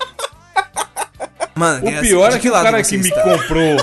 [1.56, 3.78] Mano, O guerra pior é que o cara que me comprou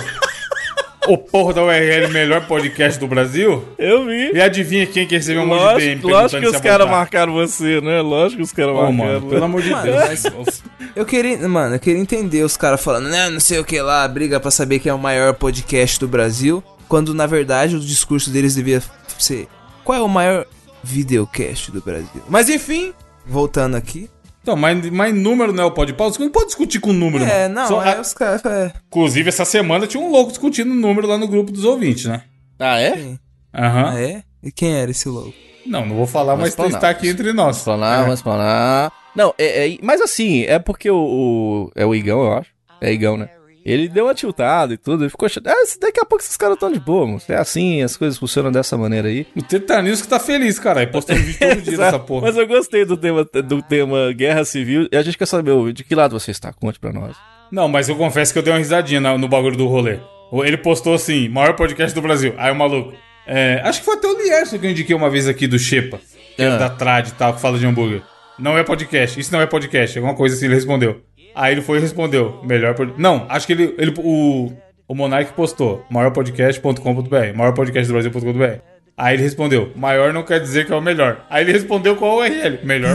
[1.08, 4.32] o porra da URL melhor podcast do Brasil, Eu vi.
[4.34, 7.32] e adivinha quem que recebeu um monte de DM Lógico, lógico que os caras marcaram
[7.32, 8.00] você, né?
[8.00, 8.92] Lógico que os caras marcaram.
[8.92, 10.62] mano, pelo amor de Mano, Deus.
[10.94, 14.06] Eu queria, mano, eu queria entender os caras falando, né, não sei o que lá,
[14.06, 18.30] briga pra saber quem é o maior podcast do Brasil, quando na verdade o discurso
[18.30, 18.82] deles devia
[19.18, 19.46] ser
[19.84, 20.44] qual é o maior
[20.82, 22.22] videocast do Brasil.
[22.28, 22.92] Mas enfim,
[23.26, 24.08] voltando aqui.
[24.50, 26.12] Então, mas, mas número não é o pode pau.
[26.12, 27.54] Você não pode discutir com número, É, mano.
[27.54, 28.44] não, Só- é os caras.
[28.44, 32.06] É, Inclusive, essa semana tinha um louco discutindo o número lá no grupo dos ouvintes,
[32.06, 32.22] né?
[32.58, 33.14] Ah, é?
[33.54, 33.90] Aham.
[33.90, 34.22] Ah, é?
[34.42, 35.32] E quem era esse louco?
[35.66, 36.68] Não, não vou falar, Vamos mas falar.
[36.70, 37.58] está aqui entre nós.
[37.58, 38.02] Explanar, É.
[38.02, 38.92] vamos explanar.
[39.14, 42.50] Não, é, é- mas assim, é porque o, o- É o Igão, eu acho.
[42.80, 43.28] É Igão, né?
[43.70, 45.46] Ele deu uma tiltada e tudo, ele ficou chato.
[45.46, 47.20] Ah, daqui a pouco esses caras estão de boa, mano.
[47.28, 49.26] É assim, as coisas funcionam dessa maneira aí.
[49.36, 50.86] O Teta News que tá feliz, cara.
[50.86, 52.26] Postando vídeo todo dia dessa porra.
[52.26, 54.88] Mas eu gostei do tema, do tema guerra civil.
[54.90, 56.52] E a gente quer saber, de que lado você está?
[56.52, 57.16] Conte pra nós.
[57.50, 59.98] Não, mas eu confesso que eu dei uma risadinha na- no bagulho do rolê.
[60.44, 62.34] Ele postou assim, maior podcast do Brasil.
[62.38, 62.92] Aí o maluco.
[63.26, 66.00] é, acho que foi até o Lierson que eu indiquei uma vez aqui do Shepa.
[66.36, 68.02] Que é da Trad e tal, que fala de hambúrguer.
[68.38, 69.98] Não é podcast, isso não é podcast.
[69.98, 71.02] Alguma coisa assim ele respondeu.
[71.34, 72.40] Aí ele foi e respondeu.
[72.42, 72.92] Melhor pod...
[72.98, 73.74] Não, acho que ele.
[73.78, 74.52] ele o,
[74.88, 75.84] o Monark postou.
[75.90, 77.34] maiorpodcast.com.br.
[77.34, 78.58] Maiorpodcastdobrasil.com.br.
[78.96, 81.24] Aí ele respondeu, maior não quer dizer que é o melhor.
[81.30, 82.58] Aí ele respondeu qual o URL.
[82.64, 82.94] Melhor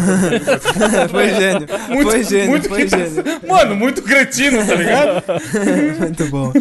[1.10, 1.68] foi gênio.
[2.04, 3.24] foi gênio, foi cre- gênio.
[3.48, 5.24] Mano, muito cretino, tá ligado?
[6.00, 6.52] Muito bom.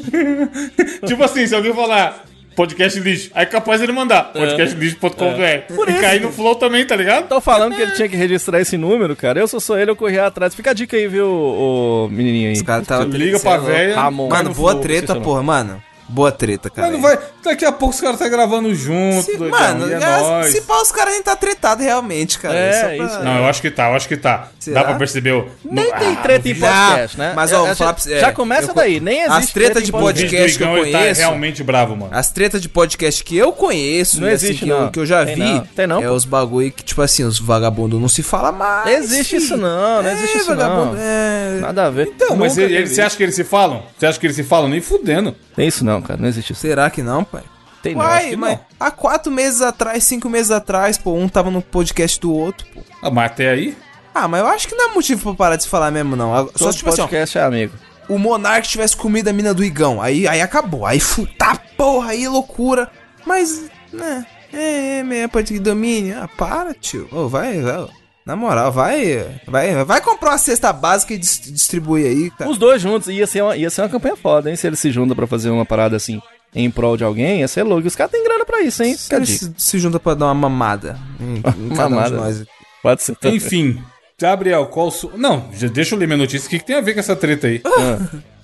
[1.06, 5.90] tipo assim, se alguém falar podcast lixo, aí é capaz ele mandar podcastlixo.com.br.
[5.90, 7.28] E cair no flow também, tá ligado?
[7.28, 9.40] Tô falando que ele tinha que registrar esse número, cara.
[9.40, 10.54] Eu sou só ele, eu corri atrás.
[10.54, 12.54] Fica a dica aí, viu, o menininho aí.
[12.54, 13.96] Os caras tava Liga pra é véia.
[13.96, 14.28] Ramon.
[14.28, 15.82] Mano, no boa flow, treta, porra, mano.
[16.08, 16.88] Boa treta, cara.
[16.88, 17.18] Mano, vai.
[17.42, 20.80] Daqui a pouco os caras tá gravando junto, Se, doidão, mano, é é, se pá,
[20.80, 22.54] os caras nem tá tretado realmente, cara.
[22.54, 23.24] É, Só pra- isso.
[23.24, 24.48] Não, eu acho que tá, eu acho que tá.
[24.60, 24.80] Será?
[24.80, 25.48] Dá pra perceber o.
[25.64, 27.32] Nem no- tem ah, treta em podcast, né?
[27.34, 29.92] mas, ó, vou já, você, já é, começa eu- daí, nem existe as treta de
[29.92, 32.10] podcast que eu ele tá conheço- realmente bravo, mano.
[32.14, 34.90] As tretas de podcast que eu conheço, Não e, assim, existe, que, eu, não.
[34.90, 35.60] que eu já Tem vi, não.
[35.66, 36.12] Tem não, é pô.
[36.12, 38.88] os bagulho que, tipo assim, os vagabundos não se fala mais.
[39.04, 40.98] Existe isso não, não existe é, isso vagabundo, não.
[41.02, 41.58] É...
[41.60, 42.08] Nada a ver.
[42.14, 43.82] Então, mas você acha que eles se falam?
[43.98, 44.68] Você acha que eles se falam?
[44.68, 45.34] Nem fudendo.
[45.56, 46.20] Tem isso não, cara.
[46.20, 46.60] Não existe isso.
[46.60, 47.42] Será que não, pai?
[47.82, 48.00] Tem não.
[48.02, 48.64] Uai, que mas não.
[48.80, 52.80] há quatro meses atrás, cinco meses atrás, pô, um tava no podcast do outro, pô.
[53.02, 53.76] Ah, mas até aí.
[54.14, 56.32] Ah, mas eu acho que não é motivo pra parar de se falar mesmo, não.
[56.54, 57.74] Só Todo tipo assim, ó, podcast é amigo.
[58.08, 60.86] o Monark tivesse comido a mina do Igão, aí, aí acabou.
[60.86, 60.98] Aí,
[61.36, 62.90] tá porra, aí loucura.
[63.26, 66.16] Mas, né, é, é meia parte de domínio.
[66.22, 67.08] Ah, para, tio.
[67.10, 67.86] Ô, vai, vai.
[68.26, 72.50] Na moral, vai, vai, vai comprar uma cesta básica e dis- distribuir aí, cara.
[72.50, 74.56] Os dois juntos ia ser, uma, ia ser uma campanha foda, hein?
[74.56, 76.20] Se eles se juntam pra fazer uma parada assim
[76.54, 77.86] em prol de alguém, ia ser louco.
[77.86, 78.96] Os caras têm grana pra isso, hein?
[79.12, 82.16] A Eles se, se junta pra dar uma mamada em, em cada um de Mamada.
[82.16, 82.44] nós.
[82.82, 83.14] Pode ser.
[83.16, 83.36] também.
[83.36, 83.82] Enfim.
[84.18, 84.90] Gabriel, qual.
[84.90, 85.10] Su...
[85.16, 86.46] Não, já deixa eu ler minha notícia.
[86.46, 87.60] O que, que tem a ver com essa treta aí?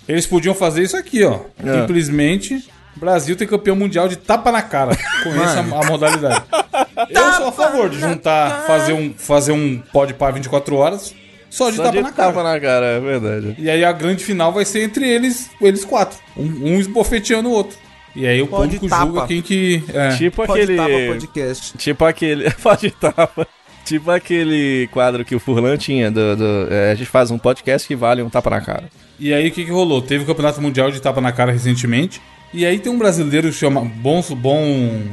[0.08, 1.40] Eles podiam fazer isso aqui, ó.
[1.58, 1.80] Ah.
[1.80, 2.68] Simplesmente.
[2.96, 4.96] Brasil tem campeão mundial de tapa na cara.
[5.22, 6.44] Conheça a, a modalidade.
[7.10, 11.14] Eu sou a favor de juntar, fazer um, fazer um pode par 24 horas
[11.48, 12.28] só de Só tapa de na cara.
[12.32, 13.54] tapa na cara, é verdade.
[13.58, 16.18] E aí a grande final vai ser entre eles, eles quatro.
[16.36, 17.76] Um, um esbofeteando o outro.
[18.14, 19.06] E aí o Pode público tapa.
[19.06, 19.82] julga quem que.
[19.94, 20.10] É.
[20.16, 20.76] Tipo Pode aquele.
[20.76, 21.78] tapa podcast.
[21.78, 22.50] Tipo aquele.
[22.62, 23.46] Pode tapa.
[23.84, 26.10] Tipo aquele quadro que o Furlan tinha.
[26.10, 28.84] Do, do- é, a gente faz um podcast que vale um tapa na cara.
[29.18, 30.02] E aí o que, que rolou?
[30.02, 32.20] Teve o campeonato mundial de tapa na cara recentemente.
[32.52, 33.80] E aí tem um brasileiro que chama.
[33.82, 34.22] Bom.
[34.36, 34.62] bom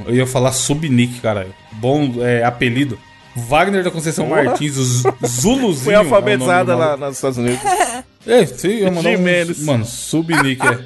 [0.07, 1.53] eu ia falar subnick, caralho.
[1.73, 2.97] Bom é, apelido.
[3.35, 4.43] Wagner da Conceição Porra.
[4.43, 4.83] Martins, o
[5.25, 5.83] Zuluzinho.
[5.83, 7.59] Foi é o nome alfabetizada do lá nos Estados Unidos.
[8.25, 10.79] É, sim, eu mandar um, Mano, subnick, é.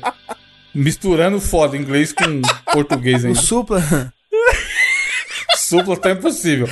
[0.76, 2.40] Misturando foda inglês com
[2.72, 3.40] português O ainda.
[3.40, 3.82] supla.
[5.58, 6.70] Supla tá impossível.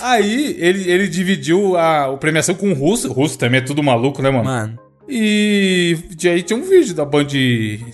[0.00, 3.10] Aí ele, ele dividiu a, a premiação com o russo.
[3.10, 4.44] O russo também é tudo maluco, né, mano?
[4.44, 4.78] Mano.
[5.08, 7.28] E, e aí tinha um vídeo da Band,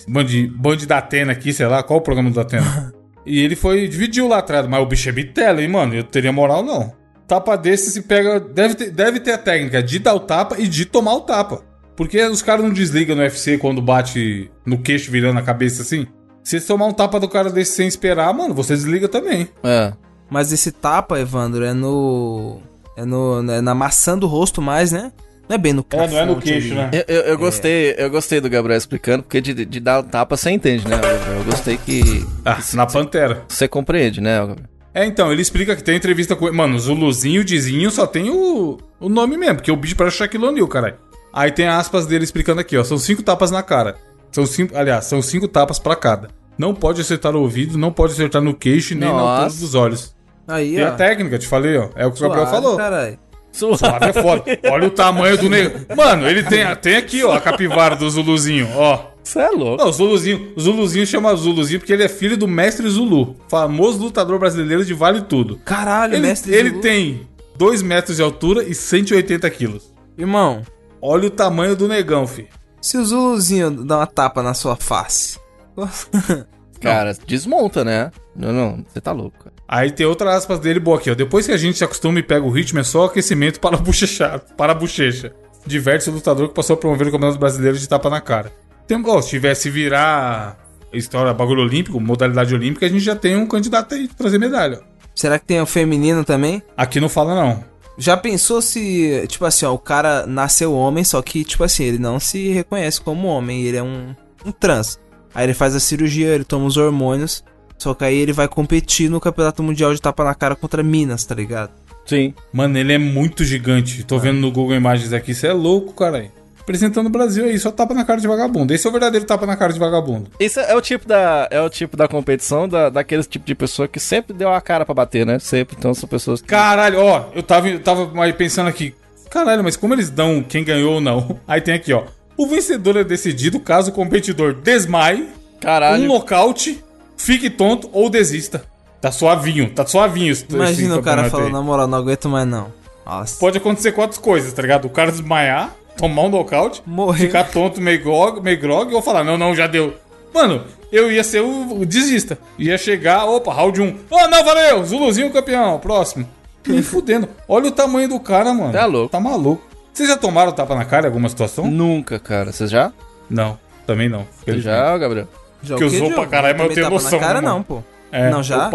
[0.08, 2.92] Band, Band da Atena aqui, sei lá, qual o programa da Atena.
[3.26, 5.94] e ele foi, dividiu lá atrás, mas o bicho é bitela, hein, mano?
[5.94, 6.92] Eu teria moral, não.
[7.26, 10.66] Tapa desse se pega, deve ter, deve ter a técnica de dar o tapa e
[10.66, 11.62] de tomar o tapa.
[11.96, 16.06] Porque os caras não desligam no UFC quando bate no queixo virando a cabeça assim.
[16.42, 19.48] Se você tomar um tapa do cara desse sem esperar, mano, você desliga também.
[19.62, 19.92] É.
[20.28, 22.60] Mas esse tapa, Evandro, é no.
[22.96, 23.50] É no.
[23.50, 25.12] É na maçã do rosto mais, né?
[25.48, 26.90] Não é bem no É, não é no queixo, né?
[26.92, 30.50] Eu, eu, eu gostei, eu gostei do Gabriel explicando, porque de, de dar tapa você
[30.50, 31.38] entende, né, Gabriel?
[31.38, 33.42] Eu gostei que Ah, na Pantera.
[33.48, 34.68] você compreende, né, Gabriel?
[34.94, 36.50] É, então, ele explica que tem entrevista com.
[36.52, 40.44] Mano, Zuluzinho e Dizinho só tem o, o nome mesmo, porque o bicho parece Shaquille
[40.44, 40.96] O'Neal, caralho.
[41.32, 42.84] Aí tem aspas dele explicando aqui, ó.
[42.84, 43.96] São cinco tapas na cara.
[44.30, 44.76] São cinco.
[44.76, 46.28] Aliás, são cinco tapas pra cada.
[46.58, 49.42] Não pode acertar o ouvido, não pode acertar no queixo e nem na Nossa.
[49.44, 50.14] altura dos olhos.
[50.46, 50.88] Aí, Tem ó.
[50.88, 51.88] a técnica, te falei, ó.
[51.96, 52.76] É o que o Gabriel falou.
[52.76, 53.18] Caralho.
[53.52, 54.44] Suave é foda.
[54.70, 55.84] Olha o tamanho do negro.
[55.96, 59.12] Mano, ele tem, tem aqui, ó, a capivara do Zuluzinho, ó.
[59.22, 59.80] Você é louco.
[59.82, 64.38] Não, o Zuluzinho, Zuluzinho chama Zuluzinho porque ele é filho do mestre Zulu, famoso lutador
[64.38, 65.58] brasileiro de Vale Tudo.
[65.64, 66.80] Caralho, Ele, mestre ele Zulu.
[66.80, 69.92] tem 2 metros de altura e 180 quilos.
[70.18, 70.62] Irmão,
[71.00, 72.48] Olha o tamanho do negão, fi.
[72.80, 75.38] se o Zuluzinho dá uma tapa na sua face.
[76.80, 78.10] Cara, desmonta, né?
[78.34, 79.36] Não, não, você tá louco.
[79.38, 79.54] cara.
[79.72, 81.14] Aí tem outra aspas dele boa aqui, ó.
[81.14, 83.80] Depois que a gente se acostuma e pega o ritmo, é só aquecimento para a
[83.80, 84.38] bochecha.
[84.54, 85.32] Para a bochecha.
[85.66, 88.52] Diverte o lutador que passou a promover o Campeonato Brasileiro de tapa na cara.
[88.86, 90.58] Tem, ó, se tivesse virar
[90.92, 94.82] história bagulho olímpico, modalidade olímpica, a gente já tem um candidato aí pra trazer medalha.
[95.14, 96.62] Será que tem o feminino também?
[96.76, 97.64] Aqui não fala, não.
[97.96, 101.98] Já pensou se, tipo assim, ó, o cara nasceu homem, só que, tipo assim, ele
[101.98, 105.00] não se reconhece como homem, ele é um, um trans.
[105.34, 107.42] Aí ele faz a cirurgia, ele toma os hormônios,
[107.82, 111.24] só que aí ele vai competir no campeonato mundial de tapa na cara contra Minas,
[111.24, 111.70] tá ligado?
[112.06, 112.34] Sim.
[112.52, 114.04] Mano, ele é muito gigante.
[114.04, 116.30] Tô vendo no Google Imagens aqui, você é louco, caralho.
[116.58, 118.72] Representando o Brasil aí, só tapa na cara de vagabundo.
[118.72, 120.30] Esse é o verdadeiro tapa na cara de vagabundo.
[120.38, 123.88] Isso é o tipo da, é o tipo da competição da, daqueles tipo de pessoa
[123.88, 125.40] que sempre deu a cara pra bater, né?
[125.40, 125.74] Sempre.
[125.76, 126.46] Então são pessoas que.
[126.46, 128.94] Caralho, ó, eu tava, eu tava mais pensando aqui.
[129.28, 131.40] Caralho, mas como eles dão quem ganhou ou não?
[131.48, 132.04] Aí tem aqui, ó.
[132.36, 135.28] O vencedor é decidido caso o competidor desmaie,
[135.60, 136.04] Caralho.
[136.04, 136.82] um nocaute,
[137.24, 138.64] fique tonto ou desista.
[139.00, 140.30] Tá suavinho, tá suavinho.
[140.32, 141.52] esse- esse Imagina o cara falando, aí.
[141.52, 142.72] na moral, não aguento mais não.
[143.04, 143.36] Nossa.
[143.38, 144.84] Pode acontecer quatro coisas, tá ligado?
[144.84, 147.26] O cara desmaiar, tomar um nocaute, Morrer.
[147.26, 149.94] ficar tonto, meio grog, meio grog, ou falar, não, não, já deu.
[150.32, 152.38] Mano, eu ia ser o, o desista.
[152.58, 153.96] Ia chegar, opa, round 1.
[154.08, 156.26] Oh, não, valeu, Zuluzinho campeão, próximo.
[156.66, 157.28] Me fudendo.
[157.48, 158.72] Olha o tamanho do cara, mano.
[158.72, 159.10] Tá louco.
[159.10, 159.62] Tá maluco.
[159.92, 161.66] Vocês já tomaram tapa na cara em alguma situação?
[161.66, 162.52] Nunca, cara.
[162.52, 162.92] Você já?
[163.28, 164.24] Não, também não.
[164.44, 165.26] Você já, Gabriel?
[165.62, 167.52] Já que o eu quê, sou pra caralho, mas eu tenho noção, Na cara não,
[167.52, 167.64] mano?
[167.64, 167.82] pô.
[168.10, 168.70] É, Não, já?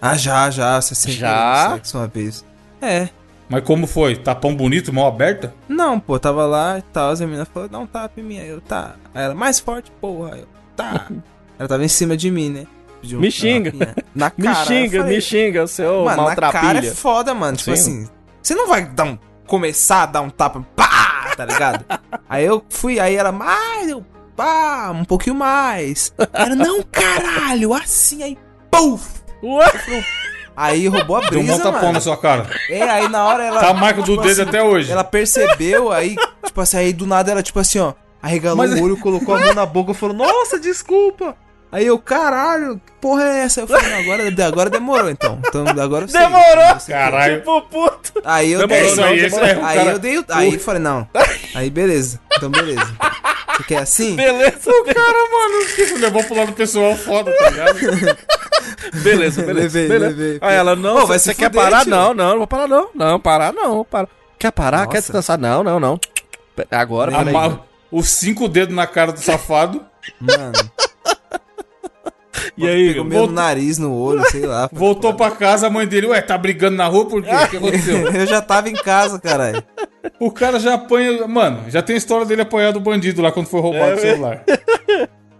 [0.00, 0.80] Ah, já, já.
[0.80, 1.70] Você sempre Já?
[1.74, 2.44] sexo uma vez.
[2.80, 3.08] É.
[3.48, 4.14] Mas como foi?
[4.14, 5.54] Tapão bonito, mão aberta?
[5.68, 8.38] Não, pô, tava lá e tal, as meninas falaram, dá um tapa em mim.
[8.38, 8.94] Aí eu, tá.
[9.14, 10.34] Aí ela, mais forte, porra.
[10.34, 11.06] Aí eu, tá.
[11.58, 12.66] ela tava em cima de mim, né?
[13.00, 13.72] Pediu Me xinga.
[14.14, 14.64] Na Me cara.
[14.66, 16.94] xinga, eu falei, me xinga, seu Mano, na cara é maltrapilha.
[16.94, 17.56] foda, mano.
[17.56, 18.02] Tipo Sim.
[18.02, 18.08] assim,
[18.42, 21.84] você não vai dar um, começar a dar um tapa, pá, tá ligado?
[22.28, 24.04] aí eu fui, aí ela, mais, eu,
[24.38, 26.12] pá, um pouquinho mais.
[26.32, 28.38] Era, não, caralho, assim, aí,
[28.70, 29.18] puf.
[29.42, 30.04] Ué?
[30.56, 31.92] Aí roubou a Deu um brisa, mó tapão mano.
[31.94, 32.48] na sua cara.
[32.70, 33.60] É, aí na hora ela...
[33.60, 34.90] Tá a marca do tipo dedo assim, até hoje.
[34.92, 38.82] Ela percebeu, aí, tipo assim, aí do nada ela, tipo assim, ó, arregalou Mas- o
[38.82, 41.36] olho, colocou a mão na boca e falou, nossa, desculpa.
[41.70, 43.60] Aí eu, caralho, que porra é essa?
[43.60, 45.38] Eu falei, não, agora, agora demorou então.
[45.46, 46.18] Então agora eu sei.
[46.20, 46.64] Demorou!
[46.74, 46.94] Eu sei.
[46.94, 47.38] Caralho.
[47.40, 48.12] Tipo, puto.
[48.24, 49.04] Aí eu Demorou, dei.
[49.04, 50.24] Aí, esse é o Aí cara- eu dei o.
[50.30, 51.06] Aí eu falei, não.
[51.54, 52.18] Aí beleza.
[52.36, 52.90] Então beleza.
[53.58, 54.14] Você quer assim?
[54.14, 57.74] Beleza, Cara, mano, você levou pro lado pessoal foda, tá ligado?
[59.02, 59.78] beleza, beleza.
[59.78, 60.16] Levei, beleza.
[60.16, 60.38] levei.
[60.40, 61.82] Aí ela, não, Ô, vai você quer parar?
[61.82, 61.90] tio.
[61.90, 62.88] Não, não, não vou parar não.
[62.94, 64.06] Não, parar não, para.
[64.38, 64.86] Quer parar?
[64.86, 65.00] Quer Nossa.
[65.00, 65.38] descansar?
[65.38, 66.00] Não, não, não.
[66.70, 67.34] Agora, peraí.
[67.34, 69.84] Amar os cinco dedos na cara do safado.
[70.20, 70.52] Mano.
[72.56, 74.68] E aí, Pegou meio no nariz, no olho, sei lá.
[74.72, 77.30] Voltou pra casa, a mãe dele, ué, tá brigando na rua por quê?
[77.34, 78.10] O que aconteceu?
[78.12, 79.62] Eu já tava em casa, caralho.
[80.20, 81.26] O cara já apanha.
[81.26, 84.44] Mano, já tem a história dele apanhar do bandido lá quando foi roubado o celular.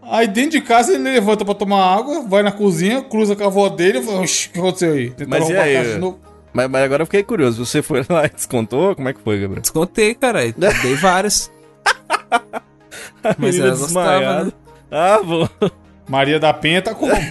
[0.02, 3.46] Aí dentro de casa ele levanta pra tomar água, vai na cozinha, cruza com a
[3.46, 5.10] avó dele e fala, oxi, o que aconteceu aí?
[5.10, 5.74] Tentaram Mas e roubar a aí?
[5.74, 6.18] caixa de novo.
[6.52, 7.64] Mas, mas agora eu fiquei curioso.
[7.66, 8.94] Você foi lá e descontou?
[8.96, 9.60] Como é que foi, Gabriel?
[9.60, 10.54] Descontei, caralho.
[10.56, 11.50] Dei vários.
[13.36, 13.84] Mas ela gostava,
[14.18, 14.44] desmaiada.
[14.46, 14.52] né?
[14.90, 15.48] Ah, vou.
[16.08, 17.12] Maria da Penha tá como?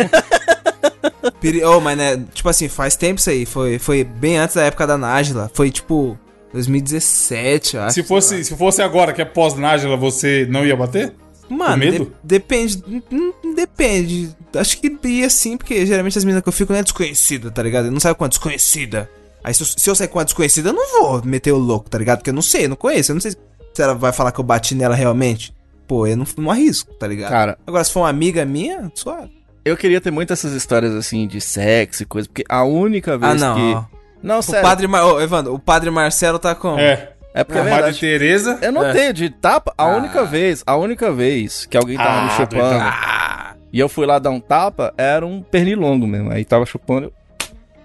[1.65, 3.45] Oh, mas né, tipo assim, faz tempo isso aí.
[3.45, 5.49] Foi, foi bem antes da época da Nájila.
[5.53, 6.17] Foi tipo
[6.53, 7.93] 2017, eu acho.
[7.95, 11.13] se, fosse, se fosse agora, que é pós-Nájila, você não ia bater?
[11.49, 12.83] Mano, de- depende.
[13.11, 14.35] hum, Depende.
[14.53, 17.63] Acho que ia sim, porque geralmente as meninas que eu fico não é desconhecida, tá
[17.63, 17.85] ligado?
[17.85, 19.09] Eu não sabe com a desconhecida.
[19.43, 21.89] Aí se eu, se eu sair com a desconhecida, eu não vou meter o louco,
[21.89, 22.17] tá ligado?
[22.19, 23.11] Porque eu não sei, eu não conheço.
[23.11, 25.53] Eu não sei se ela vai falar que eu bati nela realmente.
[25.87, 27.29] Pô, eu não, não arrisco, tá ligado?
[27.29, 29.31] Cara, Agora, se for uma amiga minha, suave.
[29.63, 33.41] eu queria ter muitas essas histórias assim de sexo e coisa, porque a única vez
[33.41, 33.73] Ah, não.
[33.73, 33.81] ó.
[33.83, 33.96] que.
[34.21, 34.63] Não, O sério.
[34.67, 35.05] padre Mar...
[35.05, 36.77] Ô, Evandro, o padre Marcelo tá com.
[36.77, 37.11] É.
[37.33, 37.99] É porque é A Madre verdade.
[37.99, 38.57] Teresa.
[38.61, 38.93] Eu não É.
[38.93, 39.71] tenho de tapa.
[39.77, 39.95] A Ah.
[39.97, 42.79] única vez, a única vez que alguém tava me Ah, chupando doidão.
[42.81, 46.31] Ah, e eu fui lá dar um tapa, era um pernilongo mesmo.
[46.31, 47.13] Aí tava chupando, eu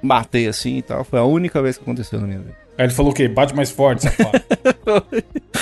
[0.02, 1.04] matei assim e tal.
[1.04, 2.56] Foi a única vez que aconteceu na minha vida.
[2.78, 3.28] Aí ele falou o quê?
[3.28, 4.40] Bate mais forte, safado.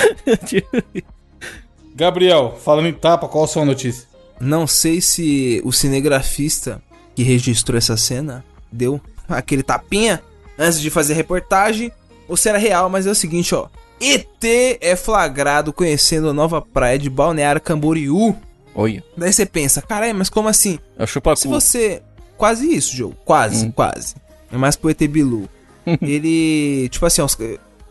[1.94, 4.08] Gabriel, falando em tapa, qual a sua notícia?
[4.40, 6.80] Não sei se o cinegrafista
[7.14, 10.20] que registrou essa cena deu aquele tapinha
[10.60, 11.90] antes de fazer a reportagem
[12.28, 13.66] ou se era real, mas é o seguinte, ó.
[14.00, 18.36] ET é flagrado conhecendo a nova praia de Balneário Camboriú.
[18.74, 20.78] Olha, Daí você pensa, caralho, mas como assim?
[20.98, 22.02] eu chupo a Se você.
[22.36, 23.12] Quase isso, Joe.
[23.24, 23.72] Quase, Hum.
[23.72, 24.14] quase.
[24.52, 25.48] É mais pro ET Bilu.
[26.00, 26.88] Ele.
[26.88, 27.36] Tipo assim, os-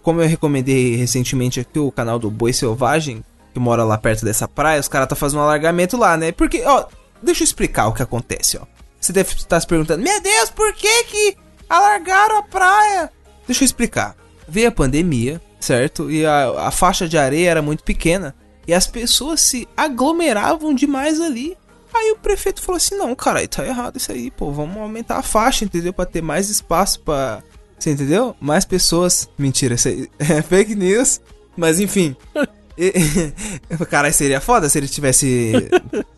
[0.02, 4.48] como eu recomendei recentemente aqui o canal do Boi Selvagem, que mora lá perto dessa
[4.48, 6.32] praia, os caras tá fazendo um alargamento lá, né?
[6.32, 6.86] Porque, ó,
[7.22, 8.62] deixa eu explicar o que acontece, ó.
[9.00, 11.38] Você deve estar se perguntando, meu Deus, por que que
[11.70, 13.12] alargaram a praia?
[13.48, 14.16] Deixa eu explicar.
[14.48, 16.10] Veio a pandemia, certo?
[16.10, 18.36] E a, a faixa de areia era muito pequena.
[18.68, 21.56] E as pessoas se aglomeravam demais ali.
[21.94, 24.52] Aí o prefeito falou assim: não, cara, tá errado isso aí, pô.
[24.52, 25.92] Vamos aumentar a faixa, entendeu?
[25.94, 27.42] Pra ter mais espaço pra.
[27.78, 28.36] Você entendeu?
[28.40, 29.30] Mais pessoas.
[29.38, 31.20] Mentira, isso aí é fake news.
[31.58, 32.16] Mas enfim.
[32.82, 32.94] E-
[33.90, 35.70] Caralho, seria foda se ele tivesse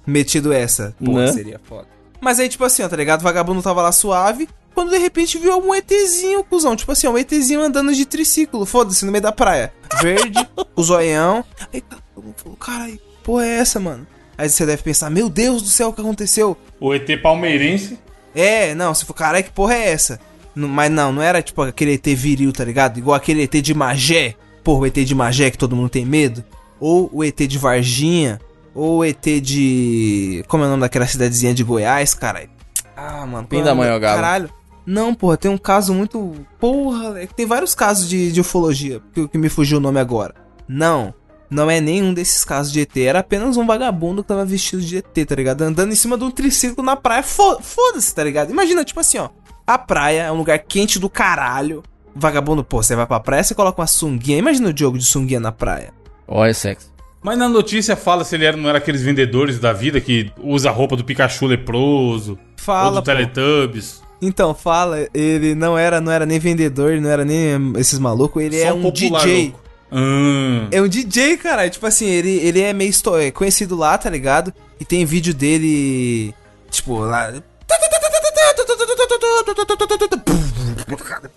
[0.06, 0.96] metido essa.
[1.04, 1.32] Pô, Né?
[1.32, 1.88] seria foda.
[2.20, 3.22] Mas aí, tipo assim, ó, tá ligado?
[3.22, 4.48] O vagabundo tava lá suave.
[4.74, 6.76] Quando de repente viu um ETzinho, cuzão.
[6.76, 9.74] Tipo assim, ó, um ETzinho andando de triciclo, foda-se, no meio da praia.
[10.02, 10.40] Verde,
[10.76, 11.44] o zoião.
[11.74, 14.08] Aí todo mundo falou, caralho, que porra é essa, mano?
[14.38, 16.58] Aí você deve pensar, meu Deus do céu, o que aconteceu?
[16.80, 18.00] O ET palmeirense.
[18.34, 20.20] É, não, você falou, caralho, que porra é essa?
[20.56, 22.98] Não- mas não, não era tipo aquele ET viril, tá ligado?
[22.98, 24.36] Igual aquele ET de Magé.
[24.64, 26.44] Porra, o ET de Magé que todo mundo tem medo.
[26.80, 28.40] ou o ET de Varginha,
[28.74, 30.44] ou o ET de.
[30.48, 32.50] Como é o nome daquela cidadezinha de Goiás, caralho?
[32.96, 33.48] Ah, mano.
[33.48, 34.16] Pindamonhangaba.
[34.16, 34.50] Caralho.
[34.92, 36.34] Não, porra, tem um caso muito.
[36.60, 40.00] Porra, é que tem vários casos de, de ufologia, que, que me fugiu o nome
[40.00, 40.36] agora.
[40.68, 41.14] Não,
[41.50, 44.98] não é nenhum desses casos de ET, era apenas um vagabundo que tava vestido de
[44.98, 45.62] ET, tá ligado?
[45.62, 47.24] Andando em cima de um triciclo na praia.
[47.24, 48.52] Fo- Foda-se, tá ligado?
[48.52, 49.30] Imagina, tipo assim, ó.
[49.66, 51.82] A praia é um lugar quente do caralho.
[52.14, 54.38] Vagabundo, pô, você vai pra praia, você coloca uma sunguinha.
[54.40, 55.94] Imagina o Diogo de sunguinha na praia.
[56.28, 56.92] Olha sexo.
[57.24, 60.70] Mas na notícia fala se ele era, não era aqueles vendedores da vida que usa
[60.70, 63.02] a roupa do Pikachu leproso, ou Fala, do pô.
[63.04, 64.02] Teletubbies.
[64.22, 68.44] Então, fala, ele não era, não era nem vendedor, não era nem hum, esses malucos,
[68.44, 69.10] ele Só é um DJ.
[69.46, 69.62] louco.
[69.92, 71.70] Ah, É um DJ, cara.
[71.70, 74.54] Tipo assim, ele, ele é meio é conhecido lá, tá ligado?
[74.80, 76.34] E tem vídeo dele,
[76.70, 77.34] tipo, lá.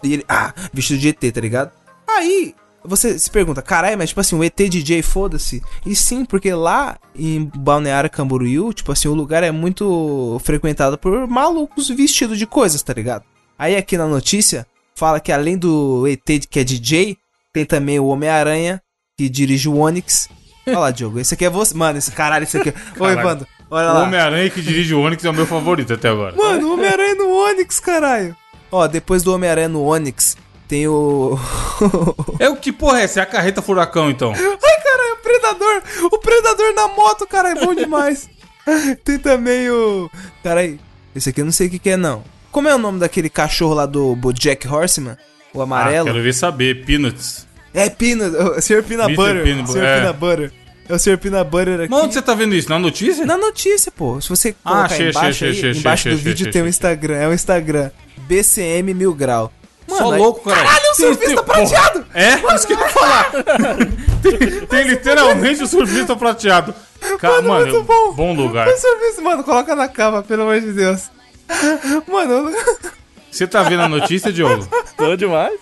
[0.02, 1.70] E ele, ah, vestido de ET, tá ligado?
[2.06, 5.62] Aí, você se pergunta, caralho, mas tipo assim, o ET DJ, foda-se.
[5.86, 11.26] E sim, porque lá em Balneário Camboriú, tipo assim, o lugar é muito frequentado por
[11.26, 13.24] malucos vestidos de coisas, tá ligado?
[13.58, 17.16] Aí aqui na notícia, fala que além do ET que é DJ,
[17.52, 18.82] tem também o Homem-Aranha,
[19.16, 20.28] que dirige o Onix.
[20.66, 21.74] Olha lá, Diogo, esse aqui é você.
[21.74, 22.70] Mano, esse caralho, esse aqui.
[22.70, 23.20] Ô, Caralho.
[23.20, 24.02] Evandro, olha o lá.
[24.04, 26.34] Homem-Aranha que dirige o Onix é o meu favorito até agora.
[26.36, 28.36] Mano, o Homem-Aranha no Onix, caralho.
[28.72, 30.36] Ó, depois do Homem-Aranha no Onix,
[30.68, 31.38] tem o.
[32.38, 33.20] É o que porra é essa?
[33.20, 34.32] É a carreta furacão, então.
[34.32, 35.82] Ai, caralho, o Predador!
[36.12, 38.28] O Predador na moto, cara, é bom demais.
[39.04, 40.10] tem também o.
[40.42, 40.78] Caralho,
[41.14, 42.22] esse aqui eu não sei o que, que é, não.
[42.50, 45.16] Como é o nome daquele cachorro lá do Bojack Horseman?
[45.52, 46.06] O Ah, amarelo?
[46.06, 46.84] quero ver saber.
[46.84, 47.46] Peanuts.
[47.72, 48.82] É Peanut, o Sr.
[48.84, 49.16] Peanut Mr.
[49.16, 49.42] Butter.
[49.42, 49.78] Peanut Sr.
[49.84, 50.00] é.
[50.00, 50.52] Peanut Butter.
[50.88, 51.18] É o Sr.
[51.18, 51.90] Peanut Butter aqui.
[51.90, 52.68] Mas onde você tá vendo isso?
[52.68, 53.26] Na notícia?
[53.26, 54.20] Na notícia, pô.
[54.20, 56.70] Se você Ah, colocar achei, embaixo, achei, aí, achei, embaixo do vídeo tem o achei.
[56.70, 57.16] Instagram.
[57.16, 57.90] É o Instagram.
[58.28, 59.52] BCM Mil Grau.
[59.98, 60.64] Só aí- louco, cara.
[60.64, 62.06] Caralho, o surfista prateado!
[62.14, 62.54] É?
[62.54, 63.30] Isso que eu ia falar.
[64.22, 66.74] tem, tem literalmente o surfista prateado.
[67.18, 68.12] Cara, mano, muito bom.
[68.14, 68.66] bom lugar.
[68.68, 71.10] O surfista, mano, coloca na capa, pelo amor de Deus.
[72.10, 72.52] Mano,
[73.30, 74.66] Você tá vendo a notícia, Diogo?
[74.96, 75.52] Tô demais.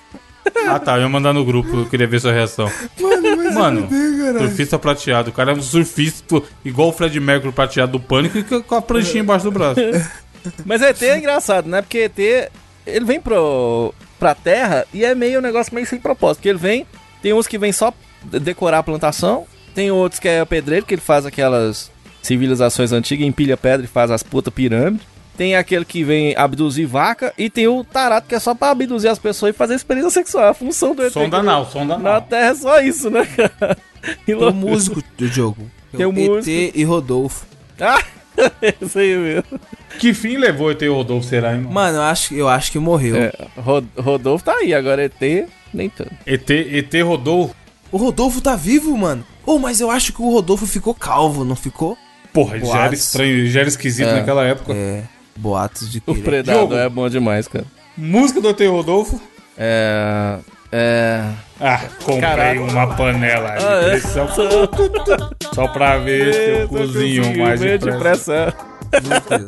[0.66, 2.70] Ah tá, eu ia mandar no grupo, eu queria ver sua reação.
[3.00, 4.38] mano, mas Mano, caralho.
[4.40, 5.30] surfista prateado.
[5.30, 8.82] O cara é um surfista igual o Fred Mercury prateado do pânico e com a
[8.82, 9.80] pranchinha embaixo do braço.
[10.66, 11.80] Mas ET é engraçado, né?
[11.82, 12.50] Porque ET,
[12.84, 16.36] ele vem pro, pra Terra e é meio um negócio meio sem propósito.
[16.38, 16.86] Porque ele vem,
[17.20, 20.86] tem uns que vem só de- decorar a plantação, tem outros que é o pedreiro,
[20.86, 21.90] que ele faz aquelas
[22.22, 25.04] civilizações antigas, empilha pedra e faz as puta pirâmides.
[25.36, 29.10] Tem aquele que vem abduzir vaca e tem o tarato que é só pra abduzir
[29.10, 30.48] as pessoas e fazer experiência sexual.
[30.50, 32.22] A função do ET Som aqui danal, som na danal.
[32.22, 33.76] Terra é só isso, né, cara?
[34.22, 35.68] E Tem o músico do jogo.
[35.96, 36.78] Tem o ET músico.
[36.78, 37.46] e Rodolfo.
[37.80, 38.02] Ah,
[38.80, 39.60] isso aí mesmo.
[39.98, 41.72] Que fim levou o ET Rodolfo, será, hein, mano?
[41.74, 43.16] Mano, eu acho, eu acho que morreu.
[43.16, 46.12] É, Rod- Rodolfo tá aí, agora ET, nem tanto.
[46.26, 47.54] ET, ET Rodolfo.
[47.90, 49.24] O Rodolfo tá vivo, mano.
[49.44, 51.96] Oh, mas eu acho que o Rodolfo ficou calvo, não ficou?
[52.32, 53.00] Porra, já era Boatos.
[53.00, 54.14] estranho, já era esquisito É.
[54.14, 54.72] naquela época.
[54.72, 55.02] É,
[55.36, 56.74] boatos de O ele- Predador Diogo.
[56.76, 57.66] é bom demais, cara.
[57.96, 59.20] Música do ET Rodolfo.
[59.58, 60.38] É.
[60.72, 61.28] É.
[61.64, 62.60] Ah, comprei Caraca.
[62.60, 63.90] uma panela de Ah, é.
[63.90, 64.26] pressão
[65.54, 68.52] só pra ver se eu cozinho mais depressa.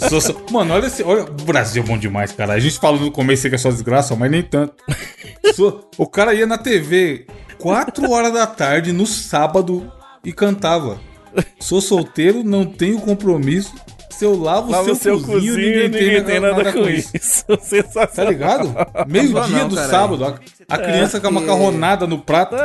[0.09, 2.53] Sou- sou- Mano, olha, esse, olha, o Brasil é bom demais, cara.
[2.55, 4.75] A gente falou no começo que é só desgraça, mas nem tanto.
[5.55, 7.27] Sou- o cara ia na TV
[7.59, 9.91] 4 horas da tarde no sábado
[10.25, 10.99] e cantava.
[11.59, 13.75] Sou solteiro, não tenho compromisso.
[14.11, 17.11] Se eu lavo o seu, seu cozinho, cozinho, ninguém, tem nada, com isso.
[17.61, 18.09] Sensacional.
[18.09, 18.75] Tá ligado?
[19.09, 19.91] Meio-dia não, do caralho.
[19.91, 20.25] sábado.
[20.25, 22.57] A, a criança com a macarronada no prato.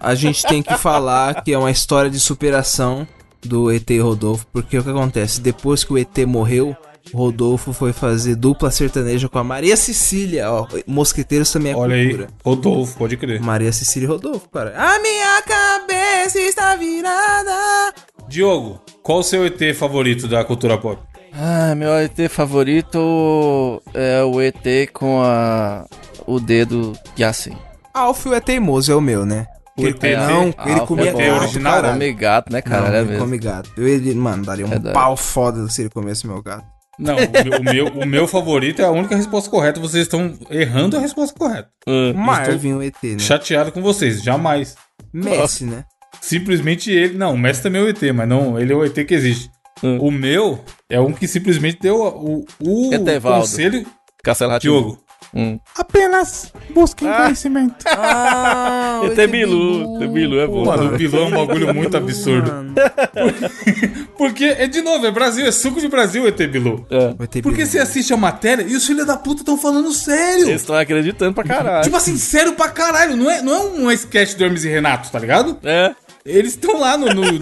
[0.00, 3.06] A gente tem que falar que é uma história de superação
[3.42, 5.40] do ET Rodolfo, porque o que acontece?
[5.40, 6.76] Depois que o ET morreu,
[7.12, 10.66] o Rodolfo foi fazer dupla sertaneja com a Maria Cecília, ó.
[10.86, 12.28] Mosqueteiros também é Olha aí, cultura.
[12.44, 13.40] Rodolfo, pode crer.
[13.40, 14.74] Maria Cecília e Rodolfo, cara.
[14.76, 17.94] A minha cabeça está virada.
[18.28, 21.00] Diogo, qual o seu ET favorito da cultura pop?
[21.32, 25.84] Ah, meu ET favorito é o ET com a.
[26.26, 27.56] o dedo de assim.
[27.92, 29.46] Alfio é teimoso, é o meu, né?
[29.76, 31.18] O Ele- ET não, é ele comia é bom.
[31.18, 31.92] gato, original, caralho.
[31.94, 32.88] Come gato, né, cara?
[32.88, 33.24] Não, é ele mesmo.
[33.24, 33.70] come gato.
[33.76, 34.94] Eu, ele, mano, daria um Verdade.
[34.94, 36.64] pau foda se ele comesse meu gato.
[36.96, 39.80] Não, o meu, o meu, o meu favorito é a única resposta correta.
[39.80, 41.68] Vocês estão errando a resposta correta.
[41.88, 43.18] Ah, Marvin, o ET, né?
[43.18, 44.76] Chateado com vocês, jamais.
[45.12, 45.84] Messi, né?
[46.20, 47.16] Simplesmente ele.
[47.16, 49.50] Não, o Messi também é o ET, mas não, ele é o ET que existe.
[49.82, 49.98] Hum.
[50.00, 53.40] O meu é um que simplesmente deu o, o Etevaldo.
[53.40, 53.86] conselho.
[54.22, 54.72] Castelo Ratimbu.
[54.80, 55.04] Diogo,
[55.36, 55.58] Hum.
[55.76, 57.84] Apenas busquem conhecimento.
[57.88, 60.00] Ah, ET Bilu.
[60.00, 60.64] ET Bilu é bom.
[60.64, 62.52] Mano, o Bilu é um bagulho muito absurdo.
[64.16, 66.86] Porque, é de novo, é Brasil, é suco de Brasil, ET Bilu.
[66.88, 67.14] É.
[67.14, 67.66] Porque Bilu.
[67.66, 70.46] você assiste a matéria e os filhos da puta estão falando sério.
[70.48, 71.82] Eles estão acreditando pra caralho.
[71.82, 73.16] Tipo assim, sério pra caralho.
[73.16, 75.58] Não é, não é um sketch do Hermes e Renato, tá ligado?
[75.64, 75.94] É.
[76.26, 77.32] Eles estão lá no, no-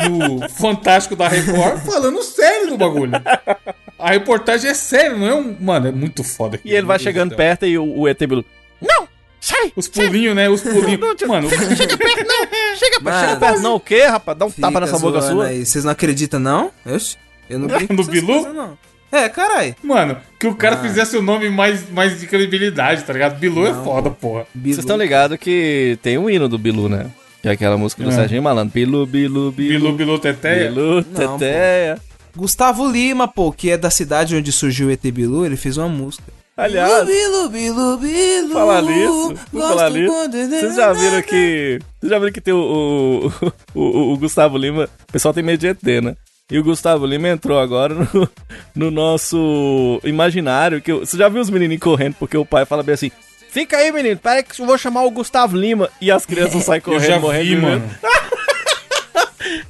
[0.41, 3.12] no Fantástico da Record falando sério do bagulho.
[3.97, 5.57] A reportagem é séria, não é um.
[5.61, 6.59] Mano, é muito foda.
[6.64, 8.45] E ele vai chegando perto e o, o ET Bilu.
[8.80, 9.07] Não!
[9.41, 9.72] Sai!
[9.76, 10.49] Os pulinhos, né?
[10.49, 11.01] Os pulinhos.
[11.28, 12.47] Mano, Chega perto, não!
[12.76, 14.37] Chega, Mano, chega perto, não, o quê, rapaz?
[14.37, 15.47] Dá um tapa nessa boca sua.
[15.47, 15.64] Aí.
[15.64, 16.72] Vocês não acreditam, não?
[16.85, 17.16] Oxi.
[17.49, 18.26] Eu não brinco No Bilu?
[18.26, 18.76] coisas, não.
[19.12, 19.76] É, carai.
[19.83, 20.78] mano, que o cara Ah.
[20.78, 23.39] fizesse o nome mais, mais de credibilidade, tá ligado?
[23.39, 23.85] Bilu é Não.
[23.85, 24.47] foda, porra.
[24.55, 24.74] Bilu.
[24.74, 27.07] Vocês estão ligados que tem um hino do Bilu, né?
[27.43, 28.12] Que é aquela música do É.
[28.12, 28.72] Serginho Malandro.
[28.72, 29.78] Bilu, Bilu, Bilu.
[29.80, 30.70] Bilu, Bilu, Teteia.
[30.70, 31.99] Bilu, Não, teteia.
[32.36, 35.88] Gustavo Lima, pô, que é da cidade onde surgiu o ET Bilu, ele fez uma
[35.88, 36.24] música.
[36.57, 38.53] Aliás, Bilu, Bilu, Bilu.
[38.55, 40.14] falar nisso, falar nisso,
[40.61, 41.78] vocês já viram que.
[42.01, 43.30] Vocês já viram que tem o,
[43.74, 44.88] o, o, o Gustavo Lima.
[45.09, 46.14] O pessoal tem medo de ET, né?
[46.51, 48.28] E o Gustavo Lima entrou agora no,
[48.74, 50.80] no nosso imaginário.
[50.82, 53.11] Que eu- você já viu os menininhos correndo porque o pai fala bem assim:
[53.53, 55.90] Fica aí, menino, peraí que eu vou chamar o Gustavo Lima.
[56.00, 57.44] E as crianças saem Eu correndo, já morrendo.
[57.44, 57.90] vi, mano.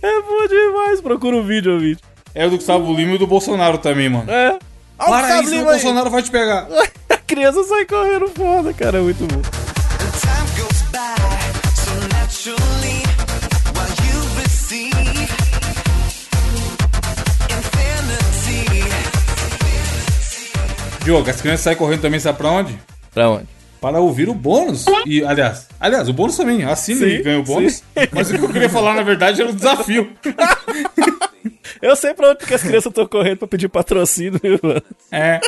[0.01, 1.01] É bom demais.
[1.01, 2.01] Procura o vídeo, o vídeo.
[2.35, 4.31] É o do Gustavo Lima e o do Bolsonaro também, mano.
[4.31, 4.51] É.
[4.51, 4.59] Olha
[4.99, 5.71] o Para Gustavo isso, o Lima.
[5.73, 6.69] Bolsonaro vai te pegar.
[7.11, 8.99] A criança sai correndo foda, cara.
[8.99, 9.43] É muito bom.
[21.05, 22.79] Diogo, as crianças saem correndo também, sabe pra onde?
[23.13, 23.47] Pra onde?
[23.83, 24.85] Para ouvir o bônus.
[25.05, 26.63] E, aliás, aliás, o bônus também.
[26.63, 27.73] Assine Sim, e ganha o bônus.
[27.75, 27.83] sim.
[28.15, 30.13] Mas o que eu queria falar, na verdade, era o desafio.
[31.83, 34.83] Eu sei pra onde que as crianças estão correndo pra pedir patrocínio, viu, mano?
[35.11, 35.41] É.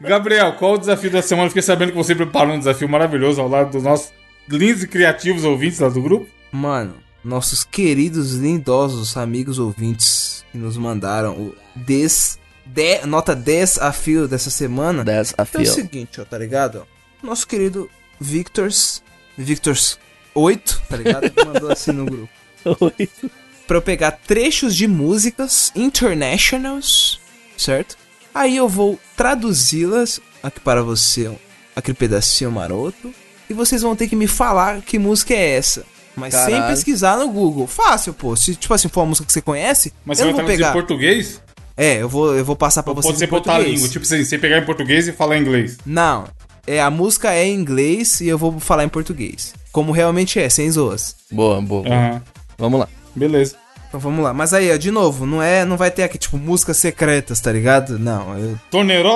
[0.00, 1.48] Gabriel, qual o desafio da semana?
[1.48, 4.12] Fiquei sabendo que você preparou um desafio maravilhoso ao lado dos nossos
[4.48, 6.28] lindos e criativos ouvintes lá do grupo.
[6.52, 6.94] Mano,
[7.24, 14.28] nossos queridos, lindosos amigos ouvintes que nos mandaram o des, de, nota 10 a fio
[14.28, 15.04] dessa semana.
[15.04, 16.86] That's a É o seguinte, ó, tá ligado?
[17.26, 19.02] Nosso querido Victors,
[19.36, 19.98] Victors
[20.32, 21.32] 8, tá ligado?
[21.44, 22.28] Mandou assim no grupo.
[23.66, 27.18] Pra eu pegar trechos de músicas internationals,
[27.56, 27.96] certo?
[28.32, 31.28] Aí eu vou traduzi-las aqui para você,
[31.74, 33.12] aquele pedacinho maroto.
[33.50, 35.84] E vocês vão ter que me falar que música é essa.
[36.14, 36.74] Mas sem Caralho.
[36.74, 37.66] pesquisar no Google.
[37.66, 38.36] Fácil, pô.
[38.36, 40.46] Se, tipo assim, for uma música que você conhece, Mas eu você não vai vou
[40.46, 40.72] traduzir em pegar.
[40.72, 41.42] português?
[41.76, 43.88] É, eu vou, eu vou passar pra Ou vocês pode ser em botar a língua?
[43.88, 45.76] Tipo assim, você pegar em português e falar em inglês.
[45.84, 46.26] Não,
[46.66, 49.54] é a música é em inglês e eu vou falar em português.
[49.72, 51.16] Como realmente é, sem zoas.
[51.30, 51.82] Boa, boa.
[51.82, 51.94] boa.
[51.94, 52.22] Aham.
[52.58, 52.88] Vamos lá.
[53.14, 53.56] Beleza.
[53.88, 54.34] Então vamos lá.
[54.34, 57.52] Mas aí, ó, de novo, não é, não vai ter aqui tipo músicas secretas, tá
[57.52, 57.98] ligado?
[57.98, 58.58] Não, eu...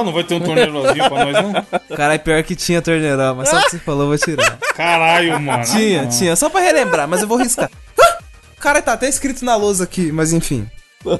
[0.04, 1.66] Não vai ter um torneirozinho pra nós, não?
[1.96, 4.58] Caralho, pior que tinha torneirão, mas só que você falou, eu vou tirar.
[4.74, 5.64] Caralho, mano.
[5.64, 7.70] tinha, Ah, tinha, só pra relembrar, mas eu vou riscar.
[8.00, 8.18] Ah!
[8.58, 10.66] Cara, tá até escrito na lousa aqui, mas enfim.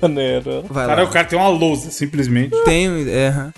[0.00, 0.64] Maneiro.
[0.68, 1.08] Vai Cara, lá.
[1.08, 2.54] o cara tem uma lousa, simplesmente.
[2.64, 3.50] Tenho, é.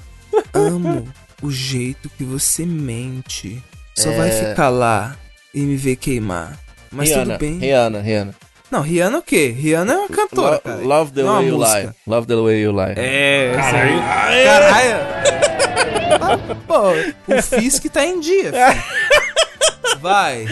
[0.55, 1.07] Amo
[1.43, 3.63] o jeito que você mente.
[3.95, 4.33] Só vai É.
[4.49, 5.17] ficar lá
[5.53, 6.59] e me ver queimar.
[6.91, 7.59] Mas Rihanna, tudo bem.
[7.59, 8.35] Rihanna, Rihanna.
[8.71, 9.49] Não, Rihanna o quê?
[9.49, 10.77] Rihanna é uma cantora, Lo- cara.
[10.81, 11.79] Love the Não é way you música.
[11.81, 11.91] lie.
[12.07, 12.95] Love the way you lie.
[12.97, 14.03] É, Caralho.
[14.45, 14.97] Caralho.
[16.21, 19.99] Ah, Pô, o Fisk tá em dia, filho.
[20.01, 20.47] Vai.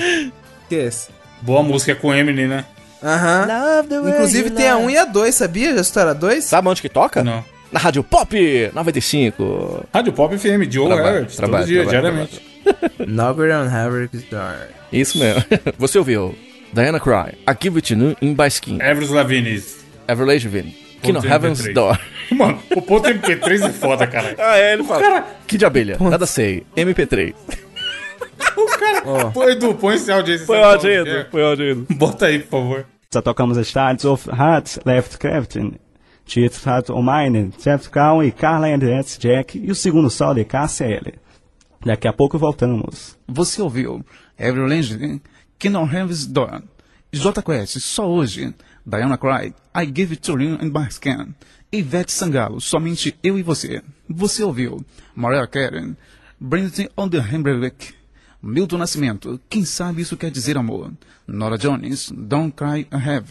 [0.68, 1.08] Que é esse?
[1.40, 2.64] Boa música com Eminem, né?
[3.02, 3.46] Aham.
[3.46, 4.84] Love the way Inclusive tem a lie.
[4.86, 5.74] 1 e a 2, sabia?
[5.74, 6.44] Já estoura a 2?
[6.44, 7.24] Sabe onde que toca?
[7.24, 7.42] Não.
[7.72, 8.34] Na Rádio Pop
[8.74, 9.86] 95.
[9.94, 12.42] Rádio Pop FM, Diogo Trabalho, Herbert, trabalho, todo dia, diariamente.
[13.06, 14.68] Nogger on Haverick Star.
[14.92, 15.44] Isso mesmo.
[15.78, 16.34] Você ouviu
[16.72, 19.62] Diana Cry, I Give It To You in By Skin, Avril Lavigne.
[20.08, 21.72] Everlage Vin, King of Ponto Heaven's MP3.
[21.74, 22.00] Door.
[22.32, 24.34] Mano, o ponto MP3 é foda, cara.
[24.38, 25.24] Ah, é, ele fala.
[25.46, 27.34] Que de abelha, nada sei, MP3.
[29.32, 30.38] Pô, Edu, põe esse áudio aí.
[30.40, 31.26] Foi sabe ótimo, qual que Edu, é.
[31.30, 31.86] foi ótimo, Edu.
[31.94, 32.86] Bota aí, por favor.
[33.12, 35.74] Já tocamos as tardes of Hearts, Left Crafting,
[36.90, 41.18] Of Mine, Jeff Cown e Carla and That's Jack e o segundo sol de KCL.
[41.84, 43.18] Daqui a pouco voltamos.
[43.26, 44.04] Você ouviu
[44.38, 45.20] Every Legend,
[45.58, 46.62] Kingdom Heaven's Door,
[47.12, 48.54] J Quest, só hoje,
[48.86, 51.34] Diana Cry, I Give It To You and By Scan,
[51.72, 53.82] Ivete Sangalo, somente eu e você.
[54.08, 54.84] Você ouviu
[55.16, 55.96] Mariah Carey,
[56.38, 57.74] Bring On The Hamburg,
[58.42, 60.90] Milton Nascimento, quem sabe isso quer dizer amor,
[61.26, 63.26] Nora Jones, Don't Cry I Have,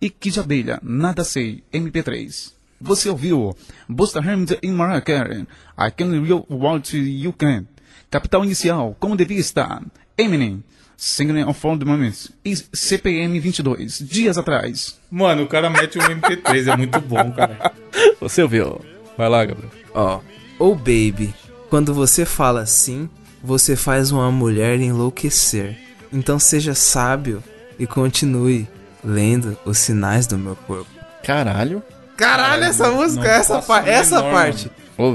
[0.00, 2.52] e Kid Abelha, Nada Sei, MP3.
[2.80, 3.56] Você ouviu
[3.88, 5.46] Busta Rhymes e Mariah Carey,
[5.78, 7.64] I Can Real What You Can,
[8.10, 9.82] Capital Inicial, como devia estar,
[10.16, 10.62] Eminem,
[10.96, 14.98] Singing of All the Moments, e CPM 22, dias atrás.
[15.10, 17.72] Mano, o cara mete um MP3, é muito bom, cara.
[18.20, 18.80] Você ouviu?
[19.16, 19.70] Vai lá, Gabriel.
[19.94, 20.20] Ó,
[20.58, 21.34] oh baby,
[21.70, 23.08] quando você fala assim,
[23.42, 25.76] você faz uma mulher enlouquecer.
[26.12, 27.42] Então seja sábio
[27.78, 28.68] e continue
[29.04, 30.90] lendo os sinais do meu corpo.
[31.22, 31.82] Caralho.
[32.16, 34.70] Caralho, essa música, não essa, par essa menor, parte.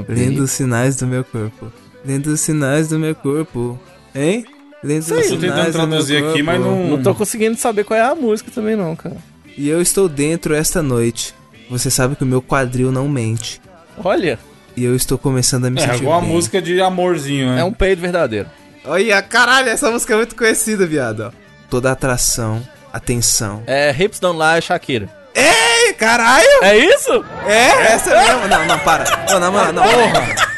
[0.08, 1.72] Lendo os sinais do meu corpo.
[2.04, 3.78] Lendo os sinais do meu corpo.
[4.14, 4.44] Hein?
[4.82, 6.70] Lendo os Eu tô sinais tentando do meu traduzir aqui, mas corpo.
[6.70, 6.88] não.
[6.88, 9.16] Não tô conseguindo saber qual é a música também não, cara.
[9.56, 11.34] E eu estou dentro esta noite.
[11.70, 13.60] Você sabe que o meu quadril não mente.
[14.02, 14.38] Olha,
[14.76, 17.60] E eu estou começando a me É sentir igual a música de amorzinho, né?
[17.60, 18.48] é um peido verdadeiro.
[18.84, 21.32] Olha, caralho, essa música é muito conhecida, viado.
[21.70, 22.62] Toda atração,
[22.92, 23.62] atenção.
[23.66, 25.08] É Hips Don't Lie, Shakira.
[25.34, 25.44] Ei,
[25.94, 26.46] caralho!
[26.62, 27.24] É isso?
[27.46, 28.48] É, essa mesmo.
[28.48, 29.04] Não, não, para.
[29.30, 29.82] Não, na moral, não.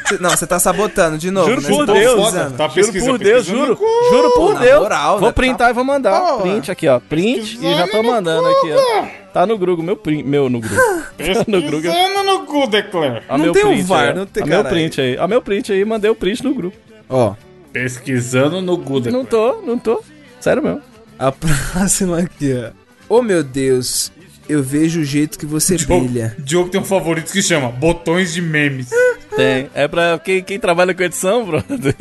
[0.08, 1.48] Cê- Não, você tá sabotando de novo.
[1.50, 1.68] Juro né?
[1.68, 2.14] por tá Deus.
[2.14, 2.56] pesquisando.
[2.56, 3.66] Tá Juro pesquisando, por Deus, juro.
[3.68, 3.84] no cu.
[4.10, 4.80] Juro por na Deus.
[4.80, 5.32] moral, Vou né?
[5.34, 6.18] printar e vou mandar.
[6.20, 6.42] Porra.
[6.42, 6.98] Print aqui, ó.
[6.98, 9.04] Print e já tô mandando aqui, ó.
[9.34, 10.24] Tá no Google, meu print.
[10.24, 10.78] Meu no Google.
[11.46, 11.82] no Google.
[11.82, 13.22] Pesquisando no cu, Declare.
[13.28, 15.18] Ó, Não meu tem um print VAR, aí, não tem meu print aí.
[15.18, 16.76] Ó, meu print aí, mandei o print no grupo.
[17.10, 17.34] Ó,
[17.70, 19.10] Pesquisando no Declare.
[19.10, 20.02] Não tô, não tô.
[20.40, 20.80] Sério mesmo.
[21.18, 22.70] a próxima aqui, ó.
[23.10, 24.10] Oh, meu Deus.
[24.48, 26.34] Eu vejo o jeito que você Diogo, brilha.
[26.38, 28.88] Diogo tem um favorito que chama Botões de Memes.
[29.36, 29.68] Tem.
[29.74, 31.94] É pra quem, quem trabalha com edição, brother.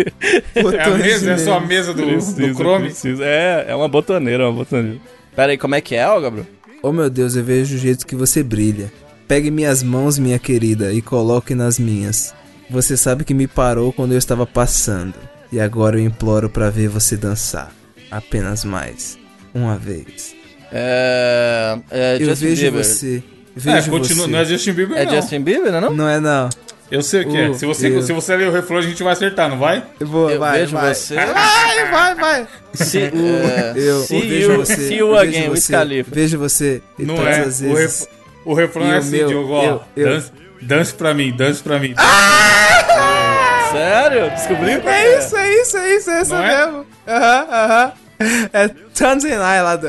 [0.56, 2.86] É a mesa, é só a mesa do, do Chrome.
[2.86, 3.24] precisa.
[3.24, 4.98] É, é uma botoneira, uma botoneira.
[5.36, 6.48] Pera aí, como é que é, ó, Gabriel?
[6.82, 8.92] Oh, meu Deus, eu vejo o jeito que você brilha.
[9.28, 12.34] Pegue minhas mãos, minha querida, e coloque nas minhas.
[12.70, 15.16] Você sabe que me parou quando eu estava passando.
[15.52, 17.74] E agora eu imploro pra ver você dançar.
[18.10, 19.18] Apenas mais.
[19.54, 20.36] Uma vez.
[20.72, 21.78] É.
[21.92, 22.84] é eu Justin vejo Bieber.
[22.84, 23.24] você.
[23.26, 24.32] É, Vejo continua, você.
[24.32, 25.16] não é Justin Bieber, É não.
[25.16, 25.80] Justin Bieber, né?
[25.80, 25.92] Não?
[25.94, 26.50] Não é não.
[26.90, 27.50] Eu sei o que é.
[27.50, 29.84] Uh, Se você, eu- se você ler o refrão, a gente vai acertar, não vai?
[30.00, 30.94] Eu vou, Eu vai, vejo vai.
[30.94, 31.16] você.
[31.20, 32.48] Vai, vai, vai.
[32.74, 33.12] Se, é,
[33.76, 34.76] Eu see vejo you, você.
[34.76, 36.12] see you vejo again, with você, Khalifa.
[36.14, 36.82] Vejo você.
[36.98, 37.20] e Não é.
[37.20, 37.62] O, vezes.
[37.78, 38.08] ref-
[38.46, 39.64] o refrão E é o assim, meu- Diogo, ó.
[39.66, 41.94] eu- eu- Dance, dance pra mim, dance pra mim.
[43.72, 44.30] Sério?
[44.32, 44.82] Descobriu?
[44.90, 46.58] É isso, é isso, é isso, é Não é?
[46.66, 46.86] mesmo.
[47.08, 47.92] Aham, aham.
[48.54, 49.88] É Tanzan Eye lá do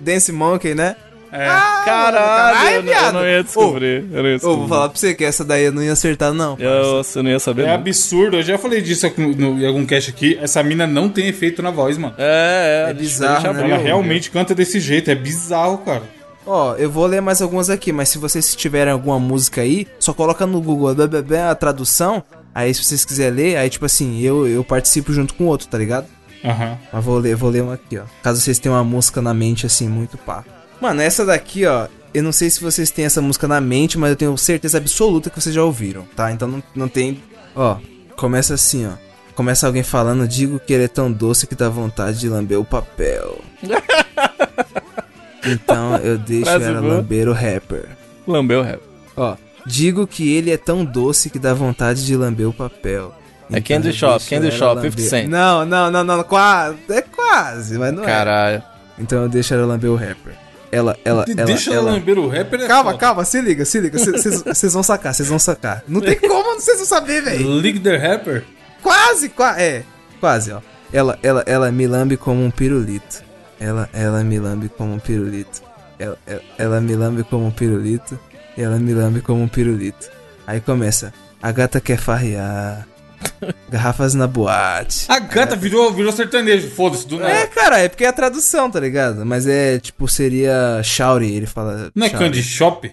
[0.00, 0.96] Dance Monkey, né?
[1.32, 1.46] É.
[1.84, 4.04] Caralho, eu, não- eu não ia descobrir.
[4.12, 4.58] eu não ia Ô, descobrir.
[4.60, 6.56] vou falar pra você que essa daí eu não ia acertar, não.
[6.58, 7.62] Eu, você não ia saber.
[7.62, 7.74] É não.
[7.74, 10.38] absurdo, eu já falei disso aqui no, no- em algum cast aqui.
[10.40, 12.14] Essa mina não tem efeito na voz, mano.
[12.16, 12.90] É, é.
[12.90, 13.64] É bizarro, né?
[13.70, 16.02] Ela realmente canta desse jeito, é bizarro, cara.
[16.46, 20.14] Ó, eu vou ler mais algumas aqui, mas se vocês tiverem alguma música aí, só
[20.14, 22.22] coloca no Google blá, blá, blá, a tradução.
[22.54, 25.66] Aí se vocês quiserem ler, aí tipo assim, eu, eu participo junto com o outro,
[25.66, 26.06] tá ligado?
[26.44, 26.78] Aham.
[26.92, 28.04] Mas vou ler, vou ler uma aqui, ó.
[28.22, 30.44] Caso vocês tenham uma música na mente, assim, muito pá.
[30.80, 31.88] Mano, essa daqui, ó.
[32.14, 35.28] Eu não sei se vocês têm essa música na mente, mas eu tenho certeza absoluta
[35.28, 36.32] que vocês já ouviram, tá?
[36.32, 37.22] Então não, não tem.
[37.54, 37.76] Ó,
[38.16, 38.92] começa assim, ó.
[39.34, 42.64] Começa alguém falando, digo que ele é tão doce que dá vontade de lamber o
[42.64, 43.38] papel.
[45.44, 46.94] então eu deixo Frase ela boa.
[46.94, 47.86] lamber o rapper.
[48.26, 48.80] Lambeu o rap.
[49.14, 53.14] Ó, digo que ele é tão doce que dá vontade de lamber o papel.
[53.50, 55.28] É Candy Shop, Candy Shop, lamber- 50 Cent.
[55.28, 56.76] Não, não, não, não, quase.
[56.88, 58.06] É quase, mas não é.
[58.06, 58.62] Caralho.
[58.98, 60.34] Então eu deixo ela lamber o rapper.
[60.72, 61.92] Ela, ela, De- ela, Deixa ela ela...
[61.92, 62.60] lamber o rapper.
[62.62, 62.98] é Calma, foda.
[63.00, 63.98] calma, se liga, se liga.
[63.98, 65.82] Vocês vão sacar, vocês vão sacar.
[65.86, 67.48] Não tem como vocês não saber, velho.
[67.48, 68.42] League the Rapper?
[68.82, 69.60] Quase, quase.
[69.62, 69.82] É,
[70.20, 70.60] quase, ó.
[70.92, 73.22] Ela, ela, ela me lambe como um pirulito.
[73.60, 75.62] Ela, ela me lambe como um pirulito.
[75.98, 78.18] Ela, ela, ela me lambe como um pirulito.
[78.56, 80.08] E ela me lambe como um pirulito.
[80.46, 81.12] Aí começa.
[81.42, 82.86] A gata quer farrear.
[83.70, 85.06] Garrafas na boate.
[85.08, 87.32] A gata virou, virou sertanejo, foda-se, do nada.
[87.32, 89.24] É, cara, é porque é a tradução, tá ligado?
[89.26, 91.90] Mas é, tipo, seria Shouty, ele fala.
[91.94, 92.10] Não é.
[92.10, 92.92] Candy Shop?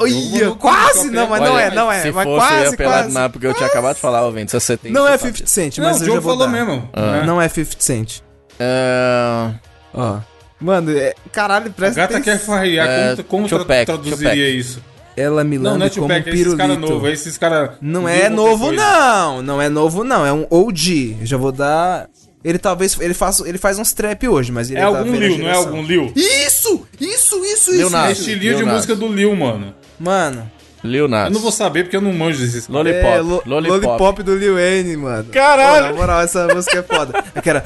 [0.00, 1.10] Eu vou- quase!
[1.10, 2.02] Não, mas não é, não é.
[2.02, 3.14] Se Mas fosse, eu quase, ia pelar quase.
[3.14, 4.22] na porque eu tinha acabado de falar.
[4.46, 5.32] Se você tem Não é sabe.
[5.38, 6.52] 50 Cent, Não, mas o eu já vou falou dar.
[6.52, 6.88] mesmo.
[6.92, 7.00] Ah.
[7.12, 7.22] né?
[7.24, 8.20] Não é 50 Cent.
[8.60, 9.50] É...
[9.92, 10.18] Ó.
[10.60, 11.14] Mano, é...
[11.32, 12.54] caralho, A presta gata quer atenção.
[12.54, 12.88] farrear.
[12.88, 14.58] É, como como traduziria Tupac.
[14.58, 14.82] isso?
[15.16, 16.92] Ela me Não, lambe não é como um Tupac, esses caras pirulito.
[16.92, 17.08] novos.
[17.08, 17.70] é Esses caras.
[17.80, 19.42] Não é novo, não.
[19.42, 20.26] Não é novo, não.
[20.26, 21.16] É um OG.
[21.20, 22.08] Eu já vou dar...
[22.44, 22.96] Ele talvez...
[23.00, 25.54] Ele faz, ele faz uns trap hoje, mas ele É é algum Lil, não é
[25.54, 26.12] algum Lil?
[26.14, 26.86] Isso!
[27.00, 27.90] Isso, isso, Lil isso!
[27.90, 28.08] Nas.
[28.08, 29.74] É estilinho de música do Lil, mano.
[29.98, 30.50] Mano...
[30.84, 31.26] Lil Nas.
[31.28, 32.68] Eu não vou saber porque eu não manjo desses.
[32.68, 33.04] Lollipop.
[33.04, 33.84] É, lo- Lollipop.
[33.86, 35.24] Lollipop do Lil Wayne, mano.
[35.32, 35.86] Caralho!
[35.86, 37.24] Pô, na moral, essa música é foda.
[37.34, 37.64] Aquela.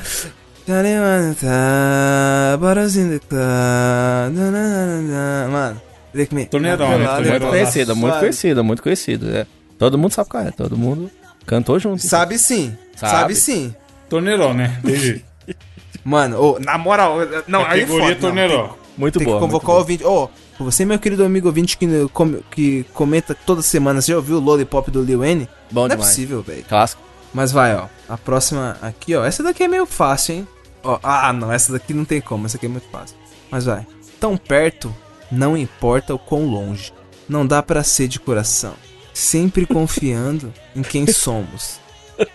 [0.66, 0.82] Na,
[5.02, 5.48] na.
[5.50, 5.82] Mano.
[6.50, 7.30] Torneirão, né?
[7.30, 9.38] Muito conhecida, muito conhecida, muito conhecida.
[9.40, 9.46] É.
[9.78, 11.10] Todo mundo sabe qual é, todo mundo
[11.46, 12.02] cantou junto.
[12.02, 12.76] Sabe sim.
[12.96, 13.12] Sabe.
[13.12, 13.74] Sabe, sim.
[14.08, 14.78] Torneirão, né?
[14.84, 15.24] Entendi.
[16.04, 17.86] Mano, ô, na moral, não, aí é.
[17.86, 18.74] Não, Torneirão.
[18.96, 19.38] Muito tem boa.
[19.38, 20.04] que convocar o ouvinte.
[20.04, 21.86] Ô, você, meu querido amigo ouvinte que,
[22.50, 25.48] que comenta toda semana, você já ouviu o Lollipop do Lil Wayne?
[25.70, 26.10] Bom não é demais.
[26.10, 26.64] possível, velho.
[26.64, 27.02] Clássico.
[27.32, 27.86] Mas vai, ó.
[28.08, 29.24] A próxima aqui, ó.
[29.24, 30.48] Essa daqui é meio fácil, hein?
[30.82, 31.50] Ó, ah, não.
[31.50, 32.44] Essa daqui não tem como.
[32.46, 33.16] Essa aqui é muito fácil.
[33.50, 33.86] Mas vai.
[34.18, 34.94] Tão perto,
[35.30, 36.92] não importa o quão longe.
[37.28, 38.74] Não dá pra ser de coração.
[39.14, 41.78] Sempre confiando em quem somos.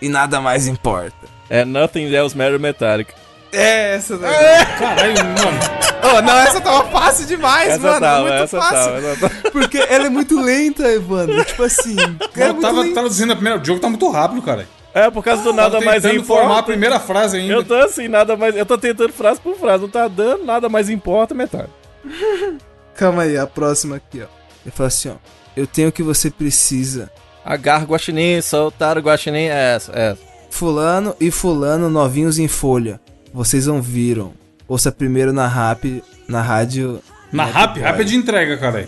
[0.00, 1.26] E nada mais importa.
[1.48, 3.14] É Nothing Else Matter Metallica.
[3.52, 4.66] É, essa daí.
[4.78, 5.58] Caralho, mano.
[6.02, 8.00] Oh, não, essa tava fácil demais, Essa mano.
[8.00, 8.92] tava, muito essa fácil.
[8.92, 9.50] tava, essa tava.
[9.50, 11.42] Porque ela é muito lenta, Evandro.
[11.46, 11.96] Tipo assim.
[11.98, 13.60] ela é Eu muito tava traduzindo a primeira.
[13.60, 14.68] O jogo tá muito rápido, cara.
[14.92, 16.62] É, por causa do nada mais tentando formar a importa.
[16.64, 17.52] primeira frase ainda.
[17.54, 18.56] Eu tô assim, nada mais.
[18.56, 21.68] Eu tô tentando frase por frase, não tá dando, nada mais importa, metade.
[22.96, 24.26] Calma aí, a próxima aqui, ó.
[24.64, 25.14] Ele fala assim, ó.
[25.56, 27.10] Eu tenho o que você precisa.
[27.44, 30.22] Agarra o guaxinim, soltar o guaxinim, é essa, é essa.
[30.50, 33.00] Fulano e fulano novinhos em folha.
[33.32, 34.32] Vocês não viram.
[34.66, 37.00] Ouça primeiro na rap, na rádio.
[37.32, 38.86] Na Net rap, rap é de entrega, cara.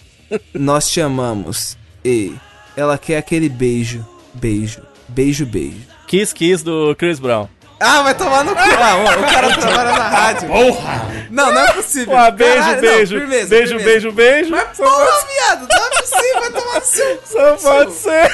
[0.54, 1.76] Nós te amamos.
[2.04, 2.34] E
[2.76, 4.04] ela quer aquele beijo.
[4.34, 4.82] Beijo.
[5.08, 5.80] Beijo, beijo.
[6.06, 7.48] Kiss Kiss do Chris Brown.
[7.80, 8.60] Ah, vai tomar no cu.
[8.60, 10.48] Ah, o, o cara trabalha na rádio.
[10.48, 11.02] Porra!
[11.30, 12.16] Não, não é possível.
[12.16, 13.18] Ah, beijo, Caralho, não, beijo.
[13.18, 13.84] firmeza, beijo, firmeza.
[13.90, 14.50] beijo, beijo.
[14.50, 17.20] Mas porra, viado, não é possível, vai tomar no seu.
[17.24, 18.30] Só pode ser.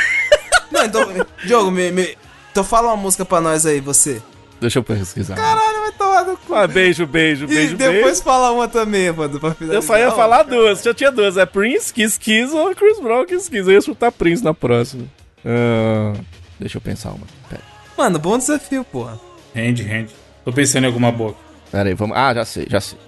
[0.72, 1.09] Não, então,
[1.44, 2.18] Diogo, me, me-
[2.51, 4.20] então fala uma música pra nós aí, você.
[4.61, 5.34] Deixa eu pesquisar.
[5.36, 6.55] Caralho, vai tomar no cu.
[6.55, 8.22] Ah, beijo, beijo, E beijo, depois beijo.
[8.22, 9.74] fala uma também, mano, pra finalizar.
[9.76, 11.36] Eu só ia falar duas, já tinha duas.
[11.36, 13.68] É Prince, Kiss Kiss ou Chris Brown, Kiss Kiss.
[13.68, 15.05] Eu ia chutar Prince na próxima.
[15.44, 16.14] Ah,
[16.59, 17.26] deixa eu pensar uma.
[17.49, 17.62] Pera,
[17.97, 19.20] Mano, bom desafio, porra.
[19.57, 20.14] Rende, rende.
[20.44, 21.34] Tô pensando em alguma boa.
[21.72, 22.14] pera aí, vamos.
[22.14, 22.98] Ah, já sei, já sei.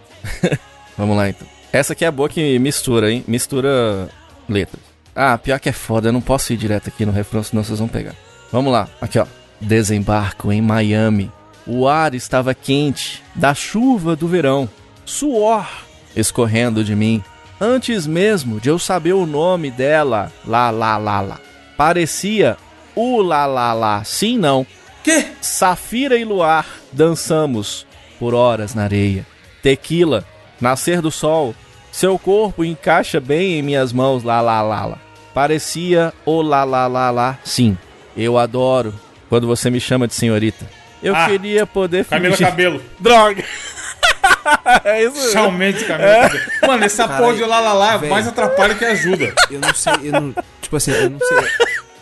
[0.97, 1.47] vamos lá então.
[1.71, 3.23] Essa aqui é a boa que mistura, hein?
[3.29, 4.09] Mistura
[4.49, 4.83] letras.
[5.15, 7.79] Ah, pior que é foda, eu não posso ir direto aqui no refrão, senão vocês
[7.79, 8.15] vão pegar.
[8.51, 9.27] Vamos lá, aqui ó.
[9.61, 11.31] Desembarco em Miami.
[11.67, 14.67] O ar estava quente, da chuva do verão.
[15.05, 15.69] Suor
[16.17, 17.23] escorrendo de mim.
[17.61, 21.41] Antes mesmo de eu saber o nome dela, lá, lá, lá, lá.
[21.77, 22.57] Parecia
[22.95, 24.03] o lá, lá, lá.
[24.03, 24.67] Sim, não.
[25.09, 25.27] Quê?
[25.41, 27.87] Safira e Luar dançamos
[28.19, 29.27] por horas na areia.
[29.63, 30.25] Tequila,
[30.61, 31.55] nascer do sol.
[31.91, 34.99] Seu corpo encaixa bem em minhas mãos, lá, lá, lá, lá.
[35.33, 37.39] Parecia o lá, lá, lá, lá.
[37.45, 37.77] Sim,
[38.17, 38.95] eu adoro
[39.29, 40.67] quando você me chama de senhorita.
[41.03, 42.83] Eu Ah, queria poder Camila fingir- Cabelo.
[43.01, 43.45] Droga!
[44.85, 45.33] é isso mesmo.
[45.33, 46.41] Realmente, Camila Cabelo.
[46.67, 48.13] Mano, essa Caralho, porra de lá lá lá velho.
[48.13, 49.33] mais atrapalha que ajuda.
[49.51, 50.35] Eu não sei, eu não.
[50.61, 51.39] Tipo assim, eu não sei.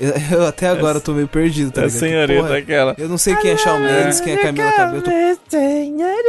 [0.01, 1.99] Eu, eu até agora tô meio perdido, tá É ligado?
[1.99, 2.95] senhorita Porra, aquela.
[2.99, 4.97] Eu não sei quem é Shawn Mendes, quem é Camila Cabelo.
[4.99, 5.57] Eu tô,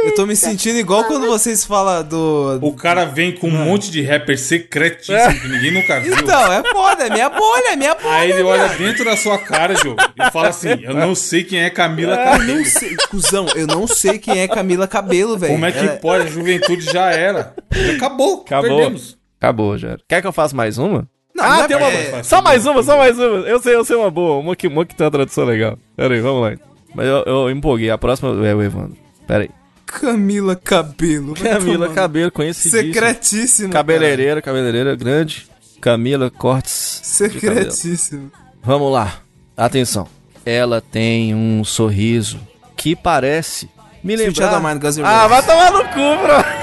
[0.06, 2.58] eu tô me sentindo igual quando vocês falam do.
[2.62, 6.14] O cara vem com um monte de rapper secretíssimo que ninguém nunca viu.
[6.14, 8.14] Então, é foda, é minha bolha, é minha bolha.
[8.14, 11.60] Aí ele olha dentro da sua cara, Diogo, e fala assim: Eu não sei quem
[11.60, 12.58] é Camila Eu Cabelo.
[12.58, 15.52] não sei, cuzão, eu não sei quem é Camila Cabelo, velho.
[15.52, 16.24] Como é que Ela- pode?
[16.24, 17.54] A juventude já era.
[17.72, 18.42] Já acabou.
[18.46, 18.68] Acabou.
[18.76, 19.18] Perdemos.
[19.40, 19.96] Acabou, já.
[20.08, 21.08] Quer que eu faça mais uma?
[21.38, 21.88] Não, ah, não é- tem uma.
[21.88, 23.24] é- Só mais uma, só mais uma.
[23.24, 24.38] Eu sei, eu sei uma boa.
[24.40, 25.78] Uma que, uma que tem uma tradução legal.
[25.96, 26.56] Pera aí, vamos lá.
[26.94, 27.90] Mas eu, eu empolguei.
[27.90, 28.96] A próxima é o Evandro.
[29.26, 29.50] Pera aí.
[29.86, 31.34] Camila Cabelo.
[31.34, 32.82] Camila tomar- Cabelo, conhecidíssima.
[32.92, 33.72] Secretíssimo.
[33.72, 35.46] Cabeleireira, cabeleireira grande.
[35.80, 37.00] Camila Cortes.
[37.04, 38.30] Secretíssimo.
[38.62, 39.18] Vamos lá.
[39.56, 40.06] Atenção.
[40.44, 42.38] Ela tem um sorriso
[42.76, 43.68] que parece
[44.02, 44.60] me lembrar...
[44.60, 46.57] N' Ah, vai tomar no cu, bro.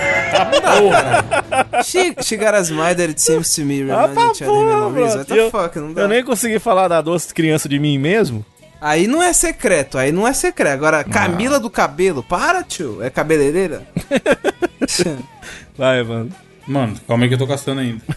[1.84, 5.16] She, she got a smile that it seems to me Ah, each other porra, memories.
[5.16, 6.02] What the Eu- fuck, não dá.
[6.02, 8.46] Eu nem consegui falar da doce criança de mim mesmo.
[8.82, 10.74] Aí não é secreto, aí não é secreto.
[10.74, 13.02] Agora, Camila do cabelo, para, tio.
[13.02, 13.84] É cabeleireira?
[15.78, 16.36] Vai, Evandro.
[16.68, 18.02] Mano, calma aí que eu tô caçando ainda.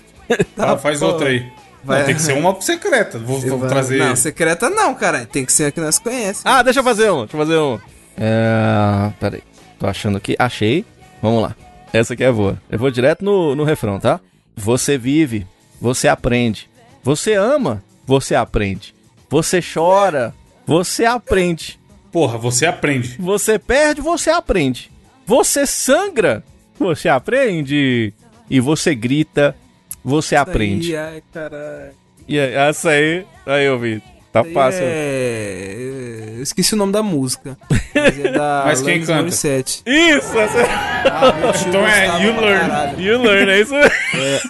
[0.55, 1.07] Tá, Ah, faz pô.
[1.07, 1.47] outra aí.
[1.83, 2.01] Vai.
[2.01, 3.19] Não, tem que ser uma secreta.
[3.19, 3.97] Vou, vou Vai- trazer.
[3.99, 5.25] Não, secreta não, cara.
[5.25, 6.43] Tem que ser a que nós conhecemos.
[6.45, 7.79] Ah, deixa eu fazer um, deixa eu fazer um.
[8.19, 9.11] É.
[9.19, 9.43] Peraí.
[9.79, 10.37] Tô achando aqui.
[10.39, 10.85] Achei.
[11.23, 11.57] Vamos lá.
[11.93, 12.61] Essa aqui é boa.
[12.71, 14.21] Eu vou direto no, no refrão, tá?
[14.57, 15.47] Você vive,
[15.81, 16.69] você aprende.
[17.03, 18.95] Você ama, você aprende.
[19.31, 20.35] Você chora,
[20.67, 21.79] você aprende.
[22.11, 23.17] Porra, você aprende.
[23.19, 24.91] Você perde, você aprende.
[25.27, 26.43] Você sangra,
[26.79, 28.13] você aprende.
[28.51, 29.55] E você grita,
[30.03, 30.97] você aprende.
[30.97, 31.93] Ai, caralho.
[32.27, 34.03] E aí, essa aí, aí eu vi.
[34.45, 34.83] Tá fácil.
[34.85, 36.35] É...
[36.37, 37.57] Eu esqueci o nome da música.
[37.95, 39.23] Mas é da Mas quem canta?
[39.23, 39.83] Morissette.
[39.85, 40.59] Isso, essa...
[41.67, 42.69] Então é You Learn.
[42.69, 43.01] Caralho.
[43.01, 43.75] you learn, é isso?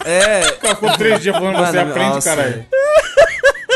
[0.04, 0.42] É...
[0.42, 2.66] Ficou três dias falando você Mano, aprende, nossa, caralho.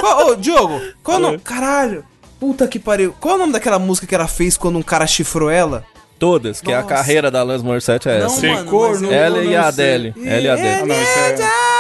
[0.01, 1.39] Qual, ô, Diogo, qual o nome...
[1.39, 2.05] Caralho.
[2.39, 3.15] Puta que pariu.
[3.21, 5.85] Qual é o nome daquela música que ela fez quando um cara chifrou ela?
[6.19, 6.89] Todas, que a Nossa.
[6.89, 8.29] carreira da Alanis Morissette é essa.
[8.29, 9.67] Ser mano, Ela e não a.
[9.67, 10.15] Adele.
[10.25, 10.69] Ela e a Adele.
[10.69, 11.72] Ah, não, isso é.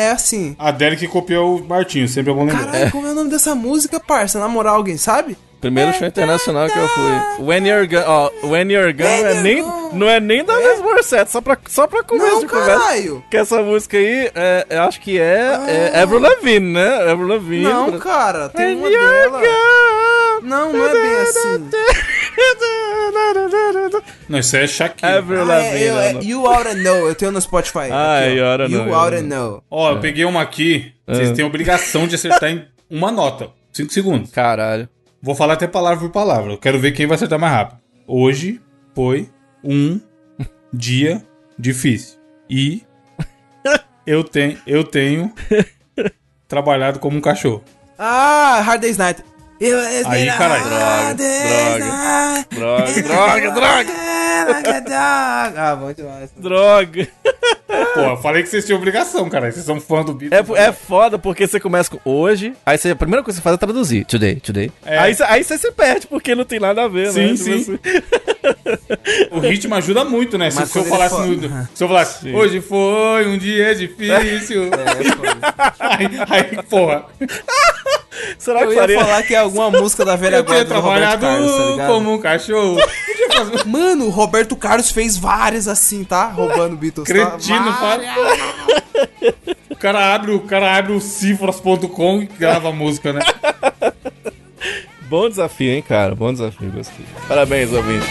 [0.00, 0.56] É assim.
[0.58, 2.66] A Adele que copiou o Martinho, sempre é bom lembrar.
[2.66, 4.38] Caralho, como é o nome dessa música, parça?
[4.40, 5.36] Na moral, alguém sabe?
[5.60, 7.44] Primeiro show internacional que eu fui.
[7.44, 10.80] When You're Gone, ó, When You're Gone não é nem, não é nem da Alanis
[10.80, 12.78] Morissette, só pra, só pra começo Não, de conversa.
[12.80, 13.22] caralho.
[13.30, 17.10] Que essa música aí, é, eu acho que é, é Avril Lavigne, né?
[17.10, 17.64] Avril Lavigne.
[17.64, 19.38] Não, cara, tem When uma dela.
[19.38, 20.48] Gone.
[20.48, 21.68] Não, não é bem assim.
[24.30, 25.18] Não, isso é Shakira.
[25.18, 25.76] Avril Ah, Lavigne.
[25.82, 26.22] é, eu, é não.
[26.22, 27.90] You Oughta Know, eu tenho no Spotify.
[27.90, 28.34] Ah, aqui.
[28.36, 29.64] You Oughta Know, You Oughta Know.
[29.68, 30.92] Ó, eu peguei uma aqui.
[31.06, 33.48] Vocês têm a obrigação de acertar em uma nota.
[33.72, 34.30] Cinco segundos.
[34.30, 34.88] Caralho.
[35.20, 36.52] Vou falar até palavra por palavra.
[36.52, 37.80] Eu quero ver quem vai acertar mais rápido.
[38.06, 38.60] Hoje
[38.94, 39.28] foi
[39.64, 40.00] um
[40.72, 41.20] dia
[41.58, 42.16] difícil.
[42.48, 42.82] E
[44.06, 45.32] eu, tenho eu tenho
[46.48, 47.64] trabalhado como um cachorro.
[47.98, 49.22] Ah, Hard Day's Night.
[50.06, 50.64] Aí, caralho.
[50.64, 52.46] Droga.
[52.50, 53.84] Droga, droga, droga,
[55.56, 56.30] ah, muito mais.
[56.32, 57.08] Droga!
[57.94, 59.50] Pô, eu falei que vocês tinham obrigação, cara.
[59.50, 60.58] Vocês são fã do Beatles.
[60.58, 63.44] É, é foda porque você começa com hoje, aí você, a primeira coisa que você
[63.44, 64.04] faz é traduzir.
[64.04, 64.70] Today, today.
[64.84, 64.98] É.
[64.98, 67.36] Aí, você- aí você se perde porque não tem nada a ver, Sim, né?
[67.36, 67.58] sim.
[67.64, 67.78] Tipo assim.
[69.30, 70.50] O ritmo ajuda muito, né?
[70.50, 74.70] Se, se eu falasse no, se eu falasse, hoje foi um dia difícil.
[75.78, 77.04] aí, aí, porra,
[78.38, 79.00] Será Eu que ia faria?
[79.00, 81.86] falar que é alguma música da velha eu guarda do Roberto trabalhado Carlos, tá ligado?
[81.88, 82.76] como um cachorro.
[83.66, 86.26] Mano, o Roberto Carlos fez várias assim, tá?
[86.26, 87.08] Roubando Beatles.
[87.08, 87.36] tá?
[87.64, 88.14] Várias.
[88.14, 89.50] para.
[89.70, 93.20] O cara abre, o cara abre o cifras.com e grava a música, né?
[95.02, 96.14] Bom desafio, hein, cara?
[96.14, 97.04] Bom desafio, gostei.
[97.26, 98.06] Parabéns, ouvinte.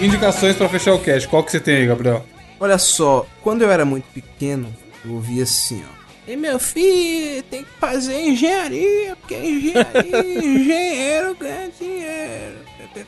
[0.00, 1.28] Indicações pra fechar o cast.
[1.28, 2.24] Qual que você tem aí, Gabriel?
[2.60, 6.03] Olha só, quando eu era muito pequeno, eu ouvia assim, ó.
[6.26, 12.56] E meu filho, tem que fazer engenharia, porque engenharia, engenheiro ganha dinheiro.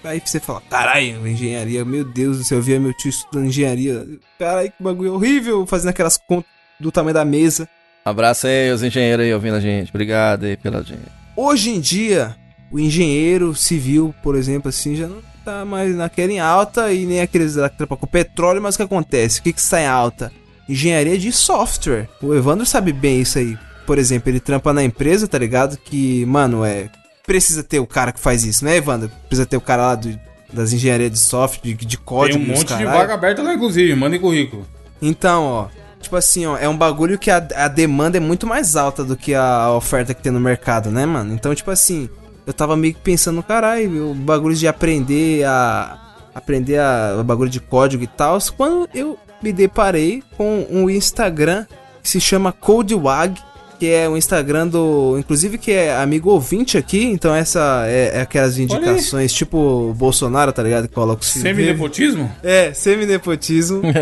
[0.05, 4.07] Aí você fala, caralho, engenharia, meu Deus do céu, eu via meu tio estudando engenharia.
[4.39, 7.69] Caralho, que bagulho horrível, fazendo aquelas contas do tamanho da mesa.
[8.05, 9.91] Abraço aí, os engenheiros aí ouvindo a gente.
[9.91, 11.11] Obrigado aí pela gente.
[11.35, 12.37] Hoje em dia,
[12.71, 17.21] o engenheiro civil, por exemplo, assim, já não tá mais naquela em alta e nem
[17.21, 19.41] aqueles lá que trampam com petróleo, mas o que acontece?
[19.41, 20.33] O que que está em alta?
[20.69, 22.09] Engenharia de software.
[22.23, 23.57] O Evandro sabe bem isso aí.
[23.87, 25.77] Por exemplo, ele trampa na empresa, tá ligado?
[25.77, 26.89] Que, mano, é.
[27.27, 29.11] Precisa ter o cara que faz isso, né, Evandro?
[29.29, 30.19] Precisa ter o cara lá do-
[30.53, 32.39] das engenharias de software, de, de Tem código.
[32.39, 33.95] um e os monte de vaga aberta lá, inclusive.
[33.95, 34.67] Mandem currículo.
[35.03, 35.67] Então, ó.
[36.01, 39.17] Tipo assim, ó, é um bagulho que a, a demanda é muito mais alta do
[39.17, 41.35] que a, a oferta que tem no mercado, né, mano?
[41.35, 42.09] Então, tipo assim,
[42.47, 46.01] eu tava meio que pensando, caralho, o bagulho de aprender a.
[46.35, 48.39] Aprender a, o bagulho de código e tal.
[48.57, 51.67] Quando eu me deparei com um Instagram
[52.03, 53.41] que se chama CodeWag,
[53.79, 55.17] que é um Instagram do.
[55.19, 57.05] Inclusive, que é amigo ouvinte aqui.
[57.05, 60.89] Então, essa é, é aquelas indicações, tipo o Bolsonaro, tá ligado?
[60.89, 62.31] Que coloca o Semi-nepotismo?
[62.43, 63.83] É, semi-nepotismo.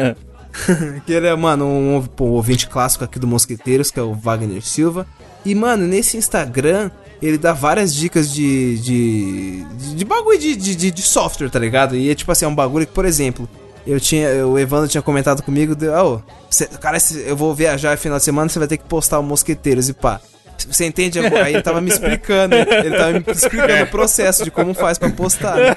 [1.04, 4.62] que ele é, mano, um, pô, ouvinte clássico aqui do Mosqueteiros, que é o Wagner
[4.62, 5.04] Silva.
[5.44, 6.90] E, mano, nesse Instagram,
[7.20, 8.78] ele dá várias dicas de.
[8.78, 9.64] de.
[9.76, 11.96] de, de bagulho de, de, de- de software, tá ligado?
[11.96, 13.48] E é tipo assim, é um bagulho que, por exemplo,
[13.86, 14.46] eu tinha.
[14.46, 16.20] O Evandro tinha comentado comigo, de, ô,
[16.50, 19.88] cê- cara, eu vou viajar final de semana, você vai ter que postar o Mosqueteiros
[19.88, 20.20] e pá.
[20.68, 21.18] Você entende?
[21.18, 22.54] Aí ele tava me explicando.
[22.54, 25.56] Ele tava me explicando o processo de como faz pra postar.
[25.56, 25.76] né?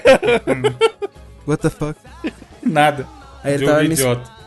[1.47, 1.99] What the fuck?
[2.64, 3.08] Nada.
[3.43, 3.95] Aí ele tava me,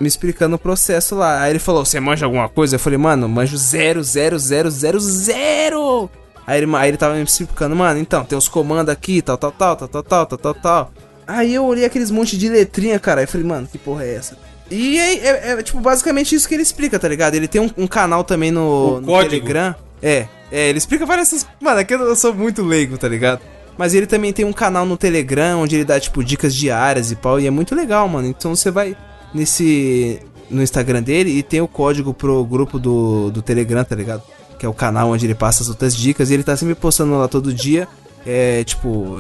[0.01, 1.43] me explicando o processo lá.
[1.43, 2.77] Aí ele falou: Você manja alguma coisa?
[2.77, 6.11] Eu falei, mano, manjo zero, zero, zero, zero, zero.
[6.47, 9.53] Aí ele, aí ele tava me explicando, mano, então, tem os comandos aqui, tal, tal,
[9.53, 10.93] tal, tal, tal, tal, tal, tal, tal.
[11.31, 13.23] Aí eu olhei aqueles monte de letrinha, cara.
[13.23, 14.37] Eu falei, mano, que porra é essa?
[14.71, 17.35] E é, é- é, tipo, basicamente isso que ele explica, tá ligado?
[17.35, 19.07] Ele tem um, um canal também no, no.
[19.29, 19.75] Telegram.
[20.03, 21.47] É, é, ele explica várias.
[21.61, 23.41] Mano, é que eu sou muito leigo, tá ligado?
[23.77, 27.17] Mas ele também tem um canal no Telegram onde ele dá, tipo, dicas diárias e
[27.17, 27.41] pau.
[27.41, 28.29] E é muito legal, mano.
[28.29, 28.97] Então você vai
[29.33, 30.21] nesse.
[30.51, 34.23] no Instagram dele e tem o código pro grupo do, do Telegram, tá ligado?
[34.59, 36.31] Que é o canal onde ele passa as outras dicas.
[36.31, 37.89] E ele tá sempre postando lá todo dia.
[38.27, 39.19] É, tipo,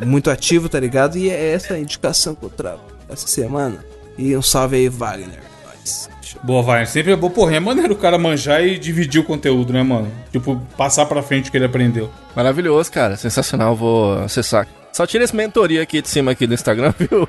[0.00, 1.18] é muito ativo, tá ligado?
[1.18, 3.84] E é essa a indicação que eu trago essa semana.
[4.16, 5.40] E um salve aí, Wagner.
[5.64, 6.08] Nós.
[6.42, 6.86] Boa, vai.
[6.86, 7.30] Sempre é bom.
[7.30, 10.10] Porra, é maneiro o cara manjar e dividir o conteúdo, né, mano?
[10.32, 12.10] Tipo, passar pra frente o que ele aprendeu.
[12.34, 13.16] Maravilhoso, cara.
[13.16, 13.76] Sensacional.
[13.76, 14.66] Vou acessar.
[14.92, 17.28] Só tira esse mentoria aqui de cima aqui do Instagram, viu?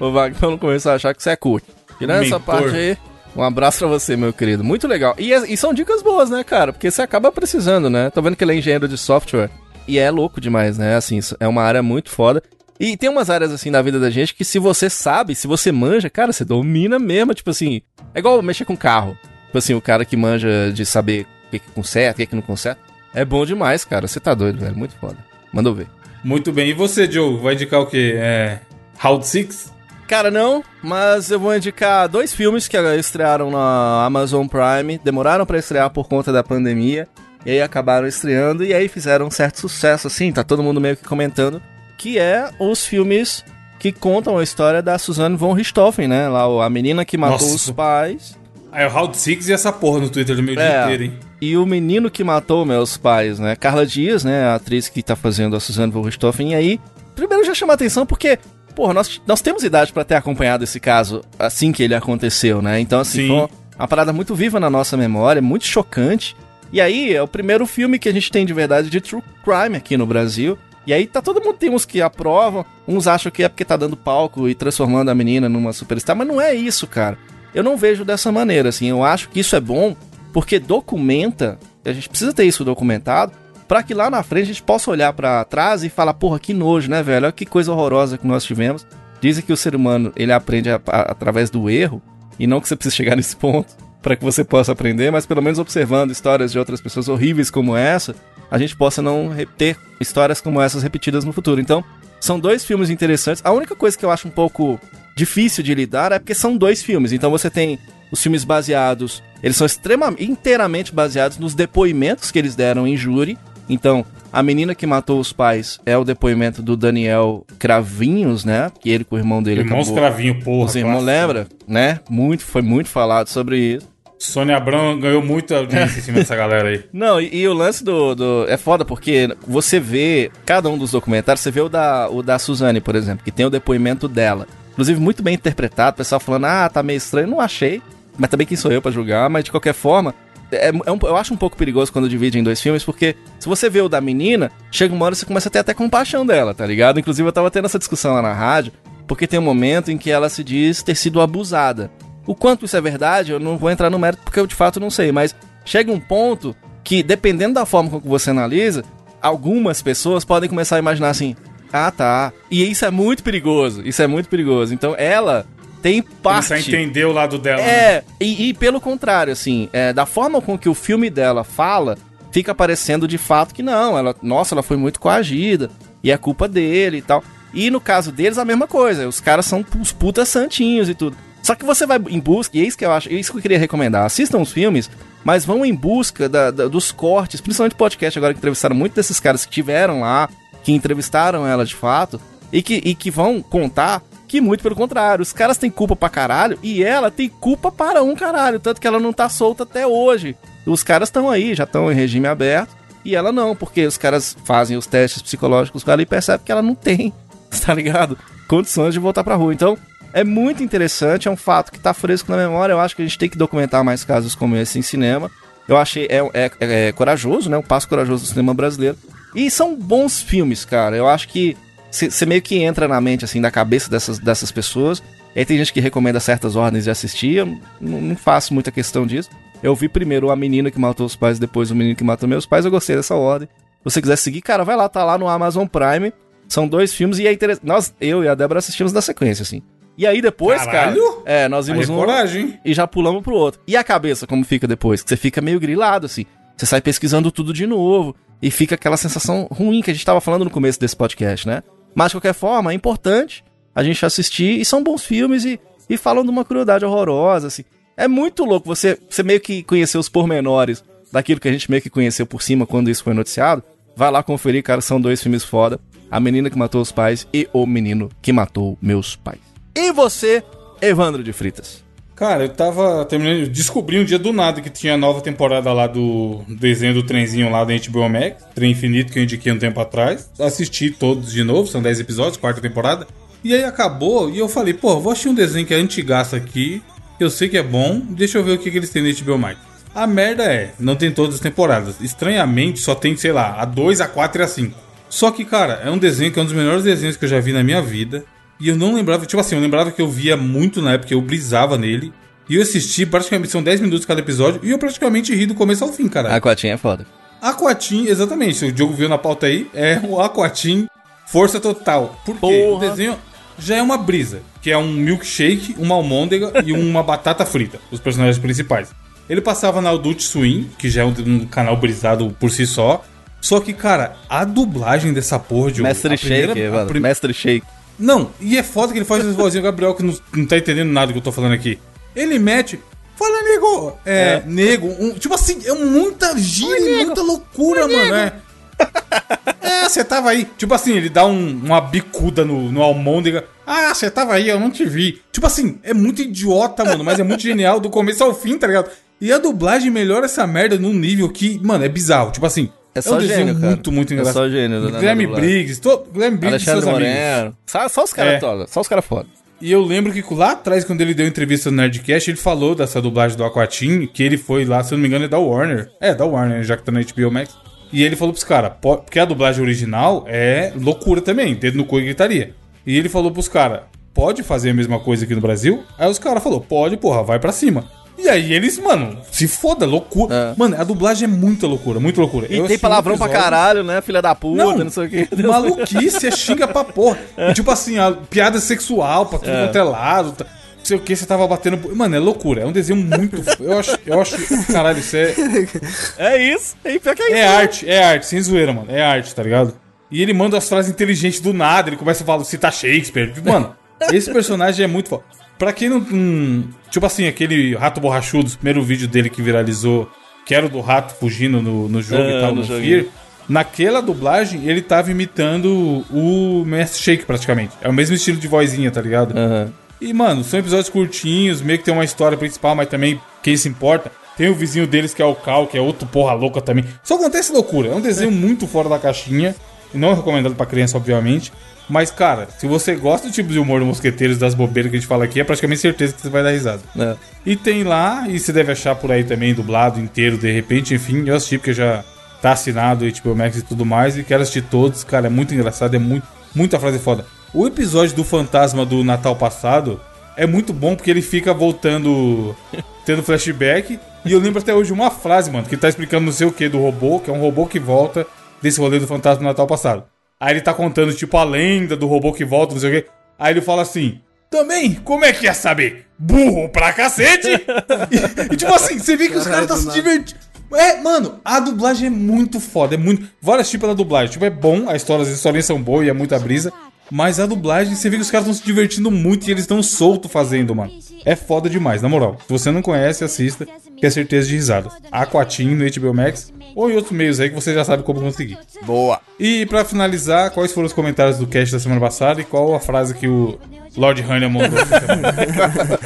[0.00, 1.66] O Wagner, não começar a achar que você é curto.
[1.98, 2.98] Tirando essa parte aí,
[3.36, 4.64] um abraço pra você, meu querido.
[4.64, 5.14] Muito legal.
[5.18, 6.72] E, e são dicas boas, né, cara?
[6.72, 8.10] Porque você acaba precisando, né?
[8.10, 9.50] Tô vendo que ele é engenheiro de software.
[9.86, 10.96] E é louco demais, né?
[10.96, 12.42] Assim, é uma área muito foda.
[12.78, 15.70] E tem umas áreas, assim, da vida da gente que se você sabe, se você
[15.70, 17.34] manja, cara, você domina mesmo.
[17.34, 17.82] Tipo assim,
[18.14, 19.16] é igual mexer com carro.
[19.46, 22.34] Tipo assim, o cara que manja de saber o que, que conserta, o que, que
[22.34, 22.80] não conserta.
[23.14, 24.08] É bom demais, cara.
[24.08, 24.76] Você tá doido, velho.
[24.76, 25.16] Muito foda.
[25.52, 25.86] Mandou ver.
[26.24, 26.70] Muito bem.
[26.70, 27.38] E você, Joe?
[27.38, 28.14] Vai indicar o quê?
[28.16, 28.58] É.
[28.98, 29.72] Round 6?
[30.08, 34.98] Cara, não, mas eu vou indicar dois filmes que estrearam na Amazon Prime.
[34.98, 37.08] Demoraram pra estrear por conta da pandemia.
[37.44, 40.96] E aí acabaram estreando e aí fizeram um certo sucesso, assim, tá todo mundo meio
[40.96, 41.60] que comentando.
[41.96, 43.44] Que é os filmes
[43.78, 46.28] que contam a história da Suzanne von Richthofen, né?
[46.28, 47.54] Lá, a menina que matou Nossa.
[47.54, 48.38] os pais.
[48.72, 50.82] Aí o Round 6 e essa porra no Twitter do meu dia É.
[50.84, 51.18] inteiro, hein?
[51.40, 53.54] E o menino que matou meus pais, né?
[53.54, 54.44] Carla Dias, né?
[54.44, 56.52] A atriz que tá fazendo a Suzanne von Richthofen.
[56.52, 56.80] E aí,
[57.14, 58.38] primeiro já chama atenção porque
[58.74, 62.80] porra, nós, nós temos idade pra ter acompanhado esse caso assim que ele aconteceu, né?
[62.80, 63.28] Então, assim, Sim.
[63.28, 66.34] foi uma parada muito viva na nossa memória, muito chocante.
[66.74, 69.76] E aí, é o primeiro filme que a gente tem de verdade de true crime
[69.76, 70.58] aqui no Brasil.
[70.84, 73.76] E aí tá todo mundo tem uns que aprovam, uns acham que é porque tá
[73.76, 77.16] dando palco e transformando a menina numa superstar, mas não é isso, cara.
[77.54, 78.88] Eu não vejo dessa maneira, assim.
[78.88, 79.94] Eu acho que isso é bom
[80.32, 83.30] porque documenta, a gente precisa ter isso documentado,
[83.68, 86.52] pra que lá na frente a gente possa olhar pra trás e falar, porra, que
[86.52, 87.26] nojo, né, velho?
[87.26, 88.84] Olha que coisa horrorosa que nós tivemos.
[89.20, 92.02] Dizem que o ser humano, ele aprende a- a- através do erro,
[92.36, 95.40] e não que você precise chegar nesse ponto para que você possa aprender, mas pelo
[95.40, 98.14] menos observando histórias de outras pessoas horríveis como essa,
[98.50, 101.58] a gente possa não ter histórias como essas repetidas no futuro.
[101.58, 101.82] Então,
[102.20, 103.42] são dois filmes interessantes.
[103.42, 104.78] A única coisa que eu acho um pouco
[105.16, 107.12] difícil de lidar é porque são dois filmes.
[107.12, 107.78] Então você tem
[108.12, 113.38] os filmes baseados, eles são extremamente inteiramente baseados nos depoimentos que eles deram em júri.
[113.68, 118.70] Então, a menina que matou os pais é o depoimento do Daniel Cravinhos, né?
[118.78, 120.02] Que ele com o irmão dele Irmãos acabou.
[120.02, 120.66] Cravinho, porra.
[120.66, 122.00] Os irmãos lembra, né?
[122.10, 123.93] Muito, foi muito falado sobre isso.
[124.18, 126.84] Sônia Abrão ganhou muita audiência em dessa galera aí.
[126.92, 130.92] Não, e, e o lance do, do- É foda porque você vê cada um dos
[130.92, 134.46] documentários, você vê o da, o da Suzane, por exemplo, que tem o depoimento dela.
[134.72, 137.28] Inclusive, muito bem interpretado, o pessoal falando, ah, tá meio estranho.
[137.28, 137.80] Não achei,
[138.18, 140.14] mas também quem sou eu pra julgar, mas de qualquer forma.
[140.52, 143.48] é- é um- eu acho um pouco perigoso quando divide em dois filmes, porque se
[143.48, 146.54] você vê o da menina, chega uma hora você começa a ter até compaixão dela,
[146.54, 147.00] tá ligado?
[147.00, 148.70] Inclusive, eu tava tendo essa discussão lá na rádio,
[149.06, 151.90] porque tem um momento em que ela se diz ter sido abusada.
[152.26, 154.80] O quanto isso é verdade, eu não vou entrar no mérito porque eu de fato
[154.80, 158.84] não sei, mas chega um ponto que, dependendo da forma com que você analisa,
[159.20, 161.34] algumas pessoas podem começar a imaginar assim:
[161.72, 162.32] ah, tá.
[162.50, 163.82] E isso é muito perigoso.
[163.84, 164.72] Isso é muito perigoso.
[164.72, 165.46] Então ela
[165.82, 166.48] tem parte.
[166.48, 167.60] Começar entender o lado dela.
[167.60, 167.68] né?
[167.68, 171.98] É, e, e pelo contrário, assim, é, da forma com que o filme dela fala,
[172.30, 175.70] fica parecendo de fato que não, ela, nossa, ela foi muito coagida,
[176.02, 177.24] e é culpa dele e tal.
[177.52, 181.16] E no caso deles, a mesma coisa, os caras são os putas santinhos e tudo.
[181.44, 183.36] Só que você vai em busca, e é isso que eu acho, é isso que
[183.38, 184.04] eu queria recomendar.
[184.06, 184.90] Assistam os filmes,
[185.22, 189.20] mas vão em busca da- da- dos cortes, principalmente podcast agora que entrevistaram muito desses
[189.20, 190.28] caras que tiveram lá,
[190.62, 192.18] que entrevistaram ela de fato,
[192.50, 196.08] e que, e que vão contar que muito pelo contrário, os caras têm culpa pra
[196.08, 199.86] caralho e ela tem culpa para um caralho, tanto que ela não tá solta até
[199.86, 200.34] hoje.
[200.64, 202.74] Os caras estão aí, já estão em regime aberto,
[203.04, 206.50] e ela não, porque os caras fazem os testes psicológicos com ela e percebem que
[206.50, 207.12] ela não tem,
[207.66, 208.16] tá ligado?
[208.48, 209.52] Condições de voltar pra rua.
[209.52, 209.76] Então,
[210.14, 212.72] é muito interessante, é um fato que tá fresco na memória.
[212.72, 215.28] Eu acho que a gente tem que documentar mais casos como esse em cinema.
[215.66, 217.58] Eu achei é, é, é corajoso, né?
[217.58, 218.96] Um passo corajoso do cinema brasileiro.
[219.34, 220.96] E são bons filmes, cara.
[220.96, 221.56] Eu acho que
[221.90, 225.02] você meio que entra na mente, assim, da cabeça dessas, dessas pessoas.
[225.34, 227.38] E aí tem gente que recomenda certas ordens de assistir.
[227.38, 227.46] Eu
[227.80, 229.30] não, não faço muita questão disso.
[229.64, 232.46] Eu vi primeiro a menina que matou os pais, depois o menino que matou meus
[232.46, 232.64] pais.
[232.64, 233.48] Eu gostei dessa ordem.
[233.48, 236.12] Se você quiser seguir, cara, vai lá, tá lá no Amazon Prime.
[236.48, 237.66] São dois filmes e é interessante.
[237.66, 239.60] Nós, eu e a Débora assistimos na sequência, assim.
[239.96, 241.02] E aí depois, Caralho!
[241.12, 241.22] cara.
[241.24, 243.60] É, nós vimos é um coragem, e já pulamos pro outro.
[243.66, 245.02] E a cabeça, como fica depois?
[245.02, 246.26] Que você fica meio grilado, assim.
[246.56, 248.14] Você sai pesquisando tudo de novo.
[248.42, 251.62] E fica aquela sensação ruim que a gente tava falando no começo desse podcast, né?
[251.94, 254.60] Mas, de qualquer forma, é importante a gente assistir.
[254.60, 257.64] E são bons filmes e, e falam de uma crueldade horrorosa, assim.
[257.96, 261.80] É muito louco você, você meio que conhecer os pormenores daquilo que a gente meio
[261.80, 263.62] que conheceu por cima quando isso foi noticiado.
[263.96, 265.78] Vai lá conferir, cara, são dois filmes foda.
[266.10, 269.53] A menina que matou os pais e o menino que matou meus pais.
[269.76, 270.42] E você,
[270.80, 271.82] Evandro de Fritas?
[272.14, 273.48] Cara, eu tava terminando.
[273.48, 277.50] Descobri um dia do nada que tinha a nova temporada lá do desenho do trenzinho
[277.50, 280.30] lá da HBO Max, Trem Infinito, que eu indiquei um tempo atrás.
[280.38, 283.04] Assisti todos de novo, são 10 episódios, quarta temporada.
[283.42, 286.80] E aí acabou, e eu falei, pô, vou assistir um desenho que é antigaço aqui,
[287.18, 289.36] eu sei que é bom, deixa eu ver o que, que eles têm no HBO
[289.36, 289.58] Max.
[289.94, 292.00] A merda é, não tem todas as temporadas.
[292.00, 294.78] Estranhamente, só tem, sei lá, a 2, a 4 e a 5.
[295.08, 297.38] Só que, cara, é um desenho que é um dos melhores desenhos que eu já
[297.38, 298.24] vi na minha vida.
[298.60, 301.20] E eu não lembrava, tipo assim, eu lembrava que eu via muito na época, eu
[301.20, 302.12] brisava nele.
[302.48, 305.82] E eu assisti, praticamente, são 10 minutos cada episódio, e eu praticamente ri do começo
[305.82, 306.34] ao fim, cara.
[306.34, 307.06] Aquatinha é foda.
[307.40, 310.86] Aquatim, exatamente, o Diogo viu na pauta aí, é o Aquatim
[311.26, 312.18] Força Total.
[312.24, 312.68] Por quê?
[312.70, 313.16] O desenho
[313.58, 317.98] já é uma brisa, que é um milkshake, uma almôndega e uma batata frita, os
[318.00, 318.90] personagens principais.
[319.28, 323.02] Ele passava na Adult Swim, que já é um, um canal brisado por si só.
[323.40, 325.88] Só que, cara, a dublagem dessa porra, Diogo...
[325.88, 326.86] Mestre primeira- Shake, a Evandro.
[326.88, 327.66] prim- Mestre Shake.
[327.98, 330.90] Não, e é foda que ele faz esse vozinho, Gabriel, que não, não tá entendendo
[330.90, 331.78] nada do que eu tô falando aqui.
[332.14, 332.80] Ele mete.
[333.16, 333.96] Fala, nego!
[334.04, 334.88] É, nego.
[334.98, 338.14] um- tipo assim, é muita gíria, muita loucura, mano.
[338.14, 338.32] É.
[339.60, 340.46] É, você tava aí.
[340.58, 343.44] Tipo assim, ele dá um- uma bicuda no, no almôndega.
[343.66, 345.22] Ah, você tava aí, eu não te vi.
[345.32, 348.66] Tipo assim, é muito idiota, mano, mas é muito genial do começo ao fim, tá
[348.66, 348.90] ligado?
[349.20, 352.30] E a dublagem melhora essa merda num nível que, mano, é bizarro.
[352.30, 353.66] Tipo assim, É É só um desenho gênio, cara.
[353.66, 354.34] muito, muito É engraçado.
[354.34, 355.26] só gênio, né, Guilherme.
[355.26, 357.24] Briggs, to, Guilherme Briggs e seus Alexandre amigos.
[357.34, 357.56] Moreno.
[357.66, 358.38] Só, só os caras É.
[358.38, 359.26] todos, só os caras foda.
[359.60, 363.00] E eu lembro que lá atrás, quando ele deu entrevista no Nerdcast, ele falou dessa
[363.00, 365.90] dublagem do Aquatim, que ele foi lá, se eu não me engano, é da Warner.
[366.00, 367.56] É, da Warner, já que tá na HBO Max.
[367.92, 371.84] E ele falou pros caras, po- porque a dublagem original é loucura também, dedo no
[371.84, 372.54] cu e gritaria.
[372.86, 373.80] E ele falou pros caras,
[374.12, 375.82] pode fazer a mesma coisa aqui no Brasil?
[375.98, 377.84] Aí os caras falaram, pode, porra, vai pra cima.
[378.16, 380.34] E aí eles, mano, se foda, loucura.
[380.34, 380.54] É.
[380.56, 382.46] Mano, a dublagem é muita loucura, muita loucura.
[382.46, 384.00] E Eu tem assisti um palavrão pra caralho, né?
[384.00, 385.28] Filha da puta, não, sei o quê.
[385.42, 387.18] Maluquice, você xinga pra porra.
[387.36, 389.64] E, tipo assim, a piada sexual pra tudo É.
[389.66, 390.32] quanto é lado.
[390.32, 391.94] tá- Não sei o que, você tava batendo.
[391.96, 392.62] Mano, é loucura.
[392.62, 393.42] É um desenho muito.
[393.60, 393.98] Eu acho.
[394.06, 394.36] Eu acho.
[394.72, 395.34] Caralho, isso é.
[396.18, 396.76] É isso.
[396.84, 397.34] É pior que é isso.
[397.36, 398.86] É arte, é arte, sem zoeira, mano.
[398.90, 399.74] É arte, tá ligado?
[400.10, 403.32] E ele manda as frases inteligentes do nada, ele começa a falar, citar Shakespeare.
[403.44, 403.74] Mano,
[404.12, 405.24] esse personagem é muito foda.
[405.64, 405.98] Pra quem não.
[406.00, 410.06] não- tipo assim, aquele rato borrachudo, o primeiro vídeo dele que viralizou,
[410.44, 412.66] que era o do rato fugindo no, no jogo Ah, e tal, no no.
[412.66, 413.06] Fear.
[413.48, 417.72] Naquela dublagem, ele tava imitando o Mestre Shake, praticamente.
[417.80, 419.34] É o mesmo estilo de vozinha, tá ligado?
[419.36, 419.72] Aham.
[420.02, 423.66] E, mano, são episódios curtinhos, meio que tem uma história principal, mas também quem se
[423.66, 424.12] importa.
[424.36, 426.84] Tem o vizinho deles que é o Cal, que é outro porra louca também.
[427.02, 427.88] Só acontece loucura.
[427.88, 429.54] É um desenho muito fora da caixinha.
[429.94, 431.50] Não é recomendado pra criança, obviamente.
[431.88, 435.00] Mas, cara, se você gosta do tipo de humor do Mosqueteiros, das bobeiras que a
[435.00, 436.80] gente fala aqui, é praticamente certeza que você vai dar risada.
[436.98, 437.14] É.
[437.44, 441.24] E tem lá, e você deve achar por aí também, dublado inteiro, de repente, enfim.
[441.26, 442.02] Eu assisti porque já
[442.40, 445.04] tá assinado HBO Max e tudo mais, e quero assistir todos.
[445.04, 447.26] Cara, é muito engraçado, é muito, muita frase foda.
[447.52, 450.00] O episódio do fantasma do Natal passado
[450.36, 452.56] é muito bom porque ele fica voltando,
[453.04, 454.00] tendo flashback.
[454.24, 456.66] E eu lembro até hoje uma frase, mano, que tá explicando não sei o que
[456.68, 458.26] do robô, que é um robô que volta
[458.62, 460.13] desse rolê do fantasma do Natal passado.
[460.44, 463.08] Aí ele tá contando, tipo, a lenda do robô que volta, não sei o que.
[463.38, 464.20] Aí ele fala assim.
[464.50, 466.04] Também, como é que ia saber?
[466.18, 467.48] Burro pra cacete!
[467.48, 470.38] e, e, tipo assim, você vê que os caras tá se divertindo.
[470.74, 473.26] É, mano, a dublagem é muito foda, é muito.
[473.40, 474.32] Várias tipos da dublagem.
[474.32, 476.70] Tipo, é bom, a história, as historinhas são boas e é muita brisa.
[477.10, 479.82] Mas a dublagem, você vê que os caras estão se divertindo muito e eles estão
[479.82, 480.92] solto fazendo, mano.
[481.24, 482.36] É foda demais, na moral.
[482.46, 484.90] Se você não conhece, assista, que é certeza de risada.
[485.10, 488.58] Aquatim no HBO Max ou em outros meios aí que você já sabe como conseguir.
[488.82, 489.20] Boa.
[489.38, 492.80] E pra finalizar, quais foram os comentários do cast da semana passada e qual a
[492.80, 493.58] frase que o
[493.96, 495.32] Lord Hania essa semana?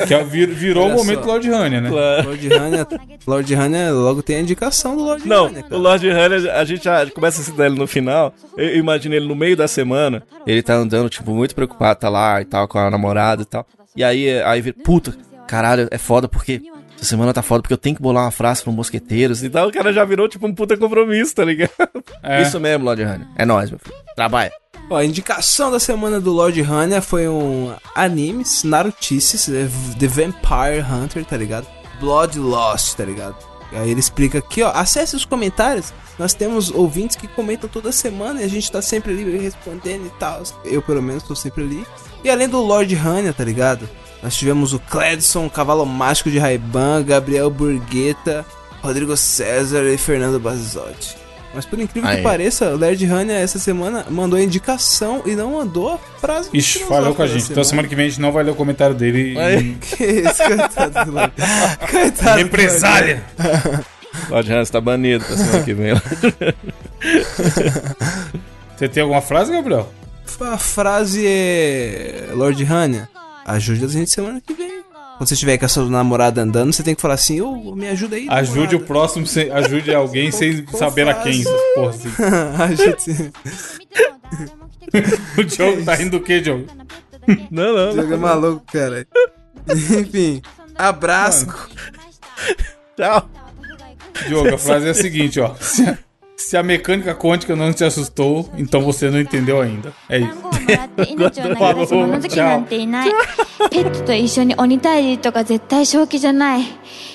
[0.06, 1.26] que é- vir- virou o Olha momento só.
[1.26, 1.90] Lord Hania, né?
[1.90, 2.86] Lord Hania,
[3.26, 5.76] Lord Hania logo tem a indicação do Lord Não, Hania, o.
[5.78, 8.32] Lord Hunter, a gente já começa a citar ele no final.
[8.56, 10.22] Eu imagino ele no meio da semana.
[10.46, 13.66] Ele tá andando, tipo, muito preocupado, tá lá e tal, com a namorada e tal.
[13.96, 15.14] E aí, aí vira, puta,
[15.46, 16.60] caralho, é foda porque.
[16.96, 19.68] Essa semana tá foda porque eu tenho que bolar uma frase pro mosqueteiros e tal.
[19.68, 21.70] O cara já virou, tipo, um puta compromisso, tá ligado?
[22.24, 22.42] É.
[22.42, 23.24] Isso mesmo, Lord Hunter.
[23.36, 23.94] É nóis, meu filho.
[24.16, 24.50] Trabalha.
[24.90, 29.68] Ó, a indicação da semana do Lord Hania foi um anime, Narutices, é
[29.98, 31.66] The Vampire Hunter, tá ligado?
[32.00, 33.36] Blood Lost, tá ligado?
[33.70, 35.92] Aí ele explica aqui, ó, acesse os comentários.
[36.18, 40.10] Nós temos ouvintes que comentam toda semana e a gente tá sempre ali respondendo e
[40.18, 40.42] tal.
[40.64, 41.86] Eu, pelo menos, tô sempre ali.
[42.24, 43.86] E além do Lord Hania, tá ligado?
[44.22, 48.44] Nós tivemos o Cledson, Cavalo Mágico de Raiban, Gabriel Burgueta,
[48.82, 51.17] Rodrigo César e Fernando Bazotti.
[51.54, 52.18] Mas por incrível Aí.
[52.18, 56.50] que pareça, o Lord Hania essa semana mandou a indicação e não mandou a frase.
[56.52, 57.50] Ixi, falhou com a gente.
[57.50, 59.38] Então semana que vem a gente não vai ler o comentário dele.
[59.38, 59.56] Aí.
[59.56, 61.32] em Que isso, coitado do Lorde.
[61.90, 63.24] Coitado do Represália!
[64.28, 65.94] Lord Hunter tá banido pra semana que vem.
[68.76, 69.92] Você tem alguma frase, Gabriel?
[70.40, 72.28] A frase é.
[72.32, 73.08] Lord Hania,
[73.44, 74.77] ajude a gente semana que vem.
[75.18, 77.88] Quando você estiver com a sua namorada andando, você tem que falar assim: Ô, me
[77.88, 78.28] ajuda aí.
[78.30, 81.42] Ajude o namorada." próximo, sem, ajude alguém sem saber a quem.
[81.74, 82.08] Porra, assim.
[82.62, 83.32] Ajude.
[85.36, 86.66] O Diogo tá rindo do quê, Diogo?
[87.50, 87.92] Não, não.
[87.92, 89.06] Jogo é maluco, cara.
[89.68, 90.40] Enfim,
[90.74, 91.46] abraço.
[92.96, 93.28] Tchau.
[94.26, 95.54] Diogo, a frase é a seguinte, ó.
[96.48, 99.92] Se a, mecânica quântica não te assustou, então você não entendeu ainda.
[100.08, 100.28] É isso.
[100.28, 103.10] 番号をもらって命を投げ出す物好きなんていない
[103.70, 106.62] ペットと一緒に鬼退治とか絶対正気じゃない。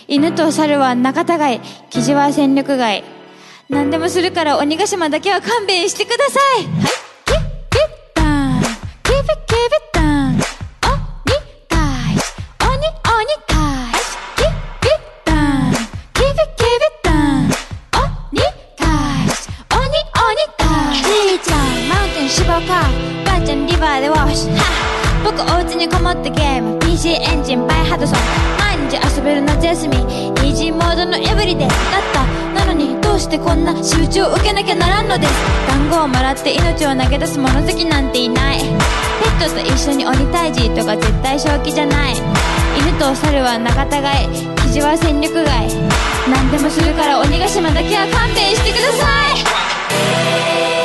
[0.08, 1.62] 犬と猿は仲違い。
[1.90, 3.04] キジは戦力外。
[3.70, 6.66] 何でもするから鬼ヶ島だけは勘弁してください。
[6.66, 7.03] はい
[33.84, 35.34] 集中を受けなきゃならんのです。
[35.68, 38.60] 団子をもらって命を投げ出す物好きなんていない。
[38.60, 42.14] ペットと一緒に鬼退治とか絶対正気じゃない。
[42.16, 44.30] 犬と猿は仲違い。
[44.64, 45.68] キジは戦力外。
[46.32, 49.06] 何でもするから鬼ヶ島だけは勘弁してくださ
[50.80, 50.83] い。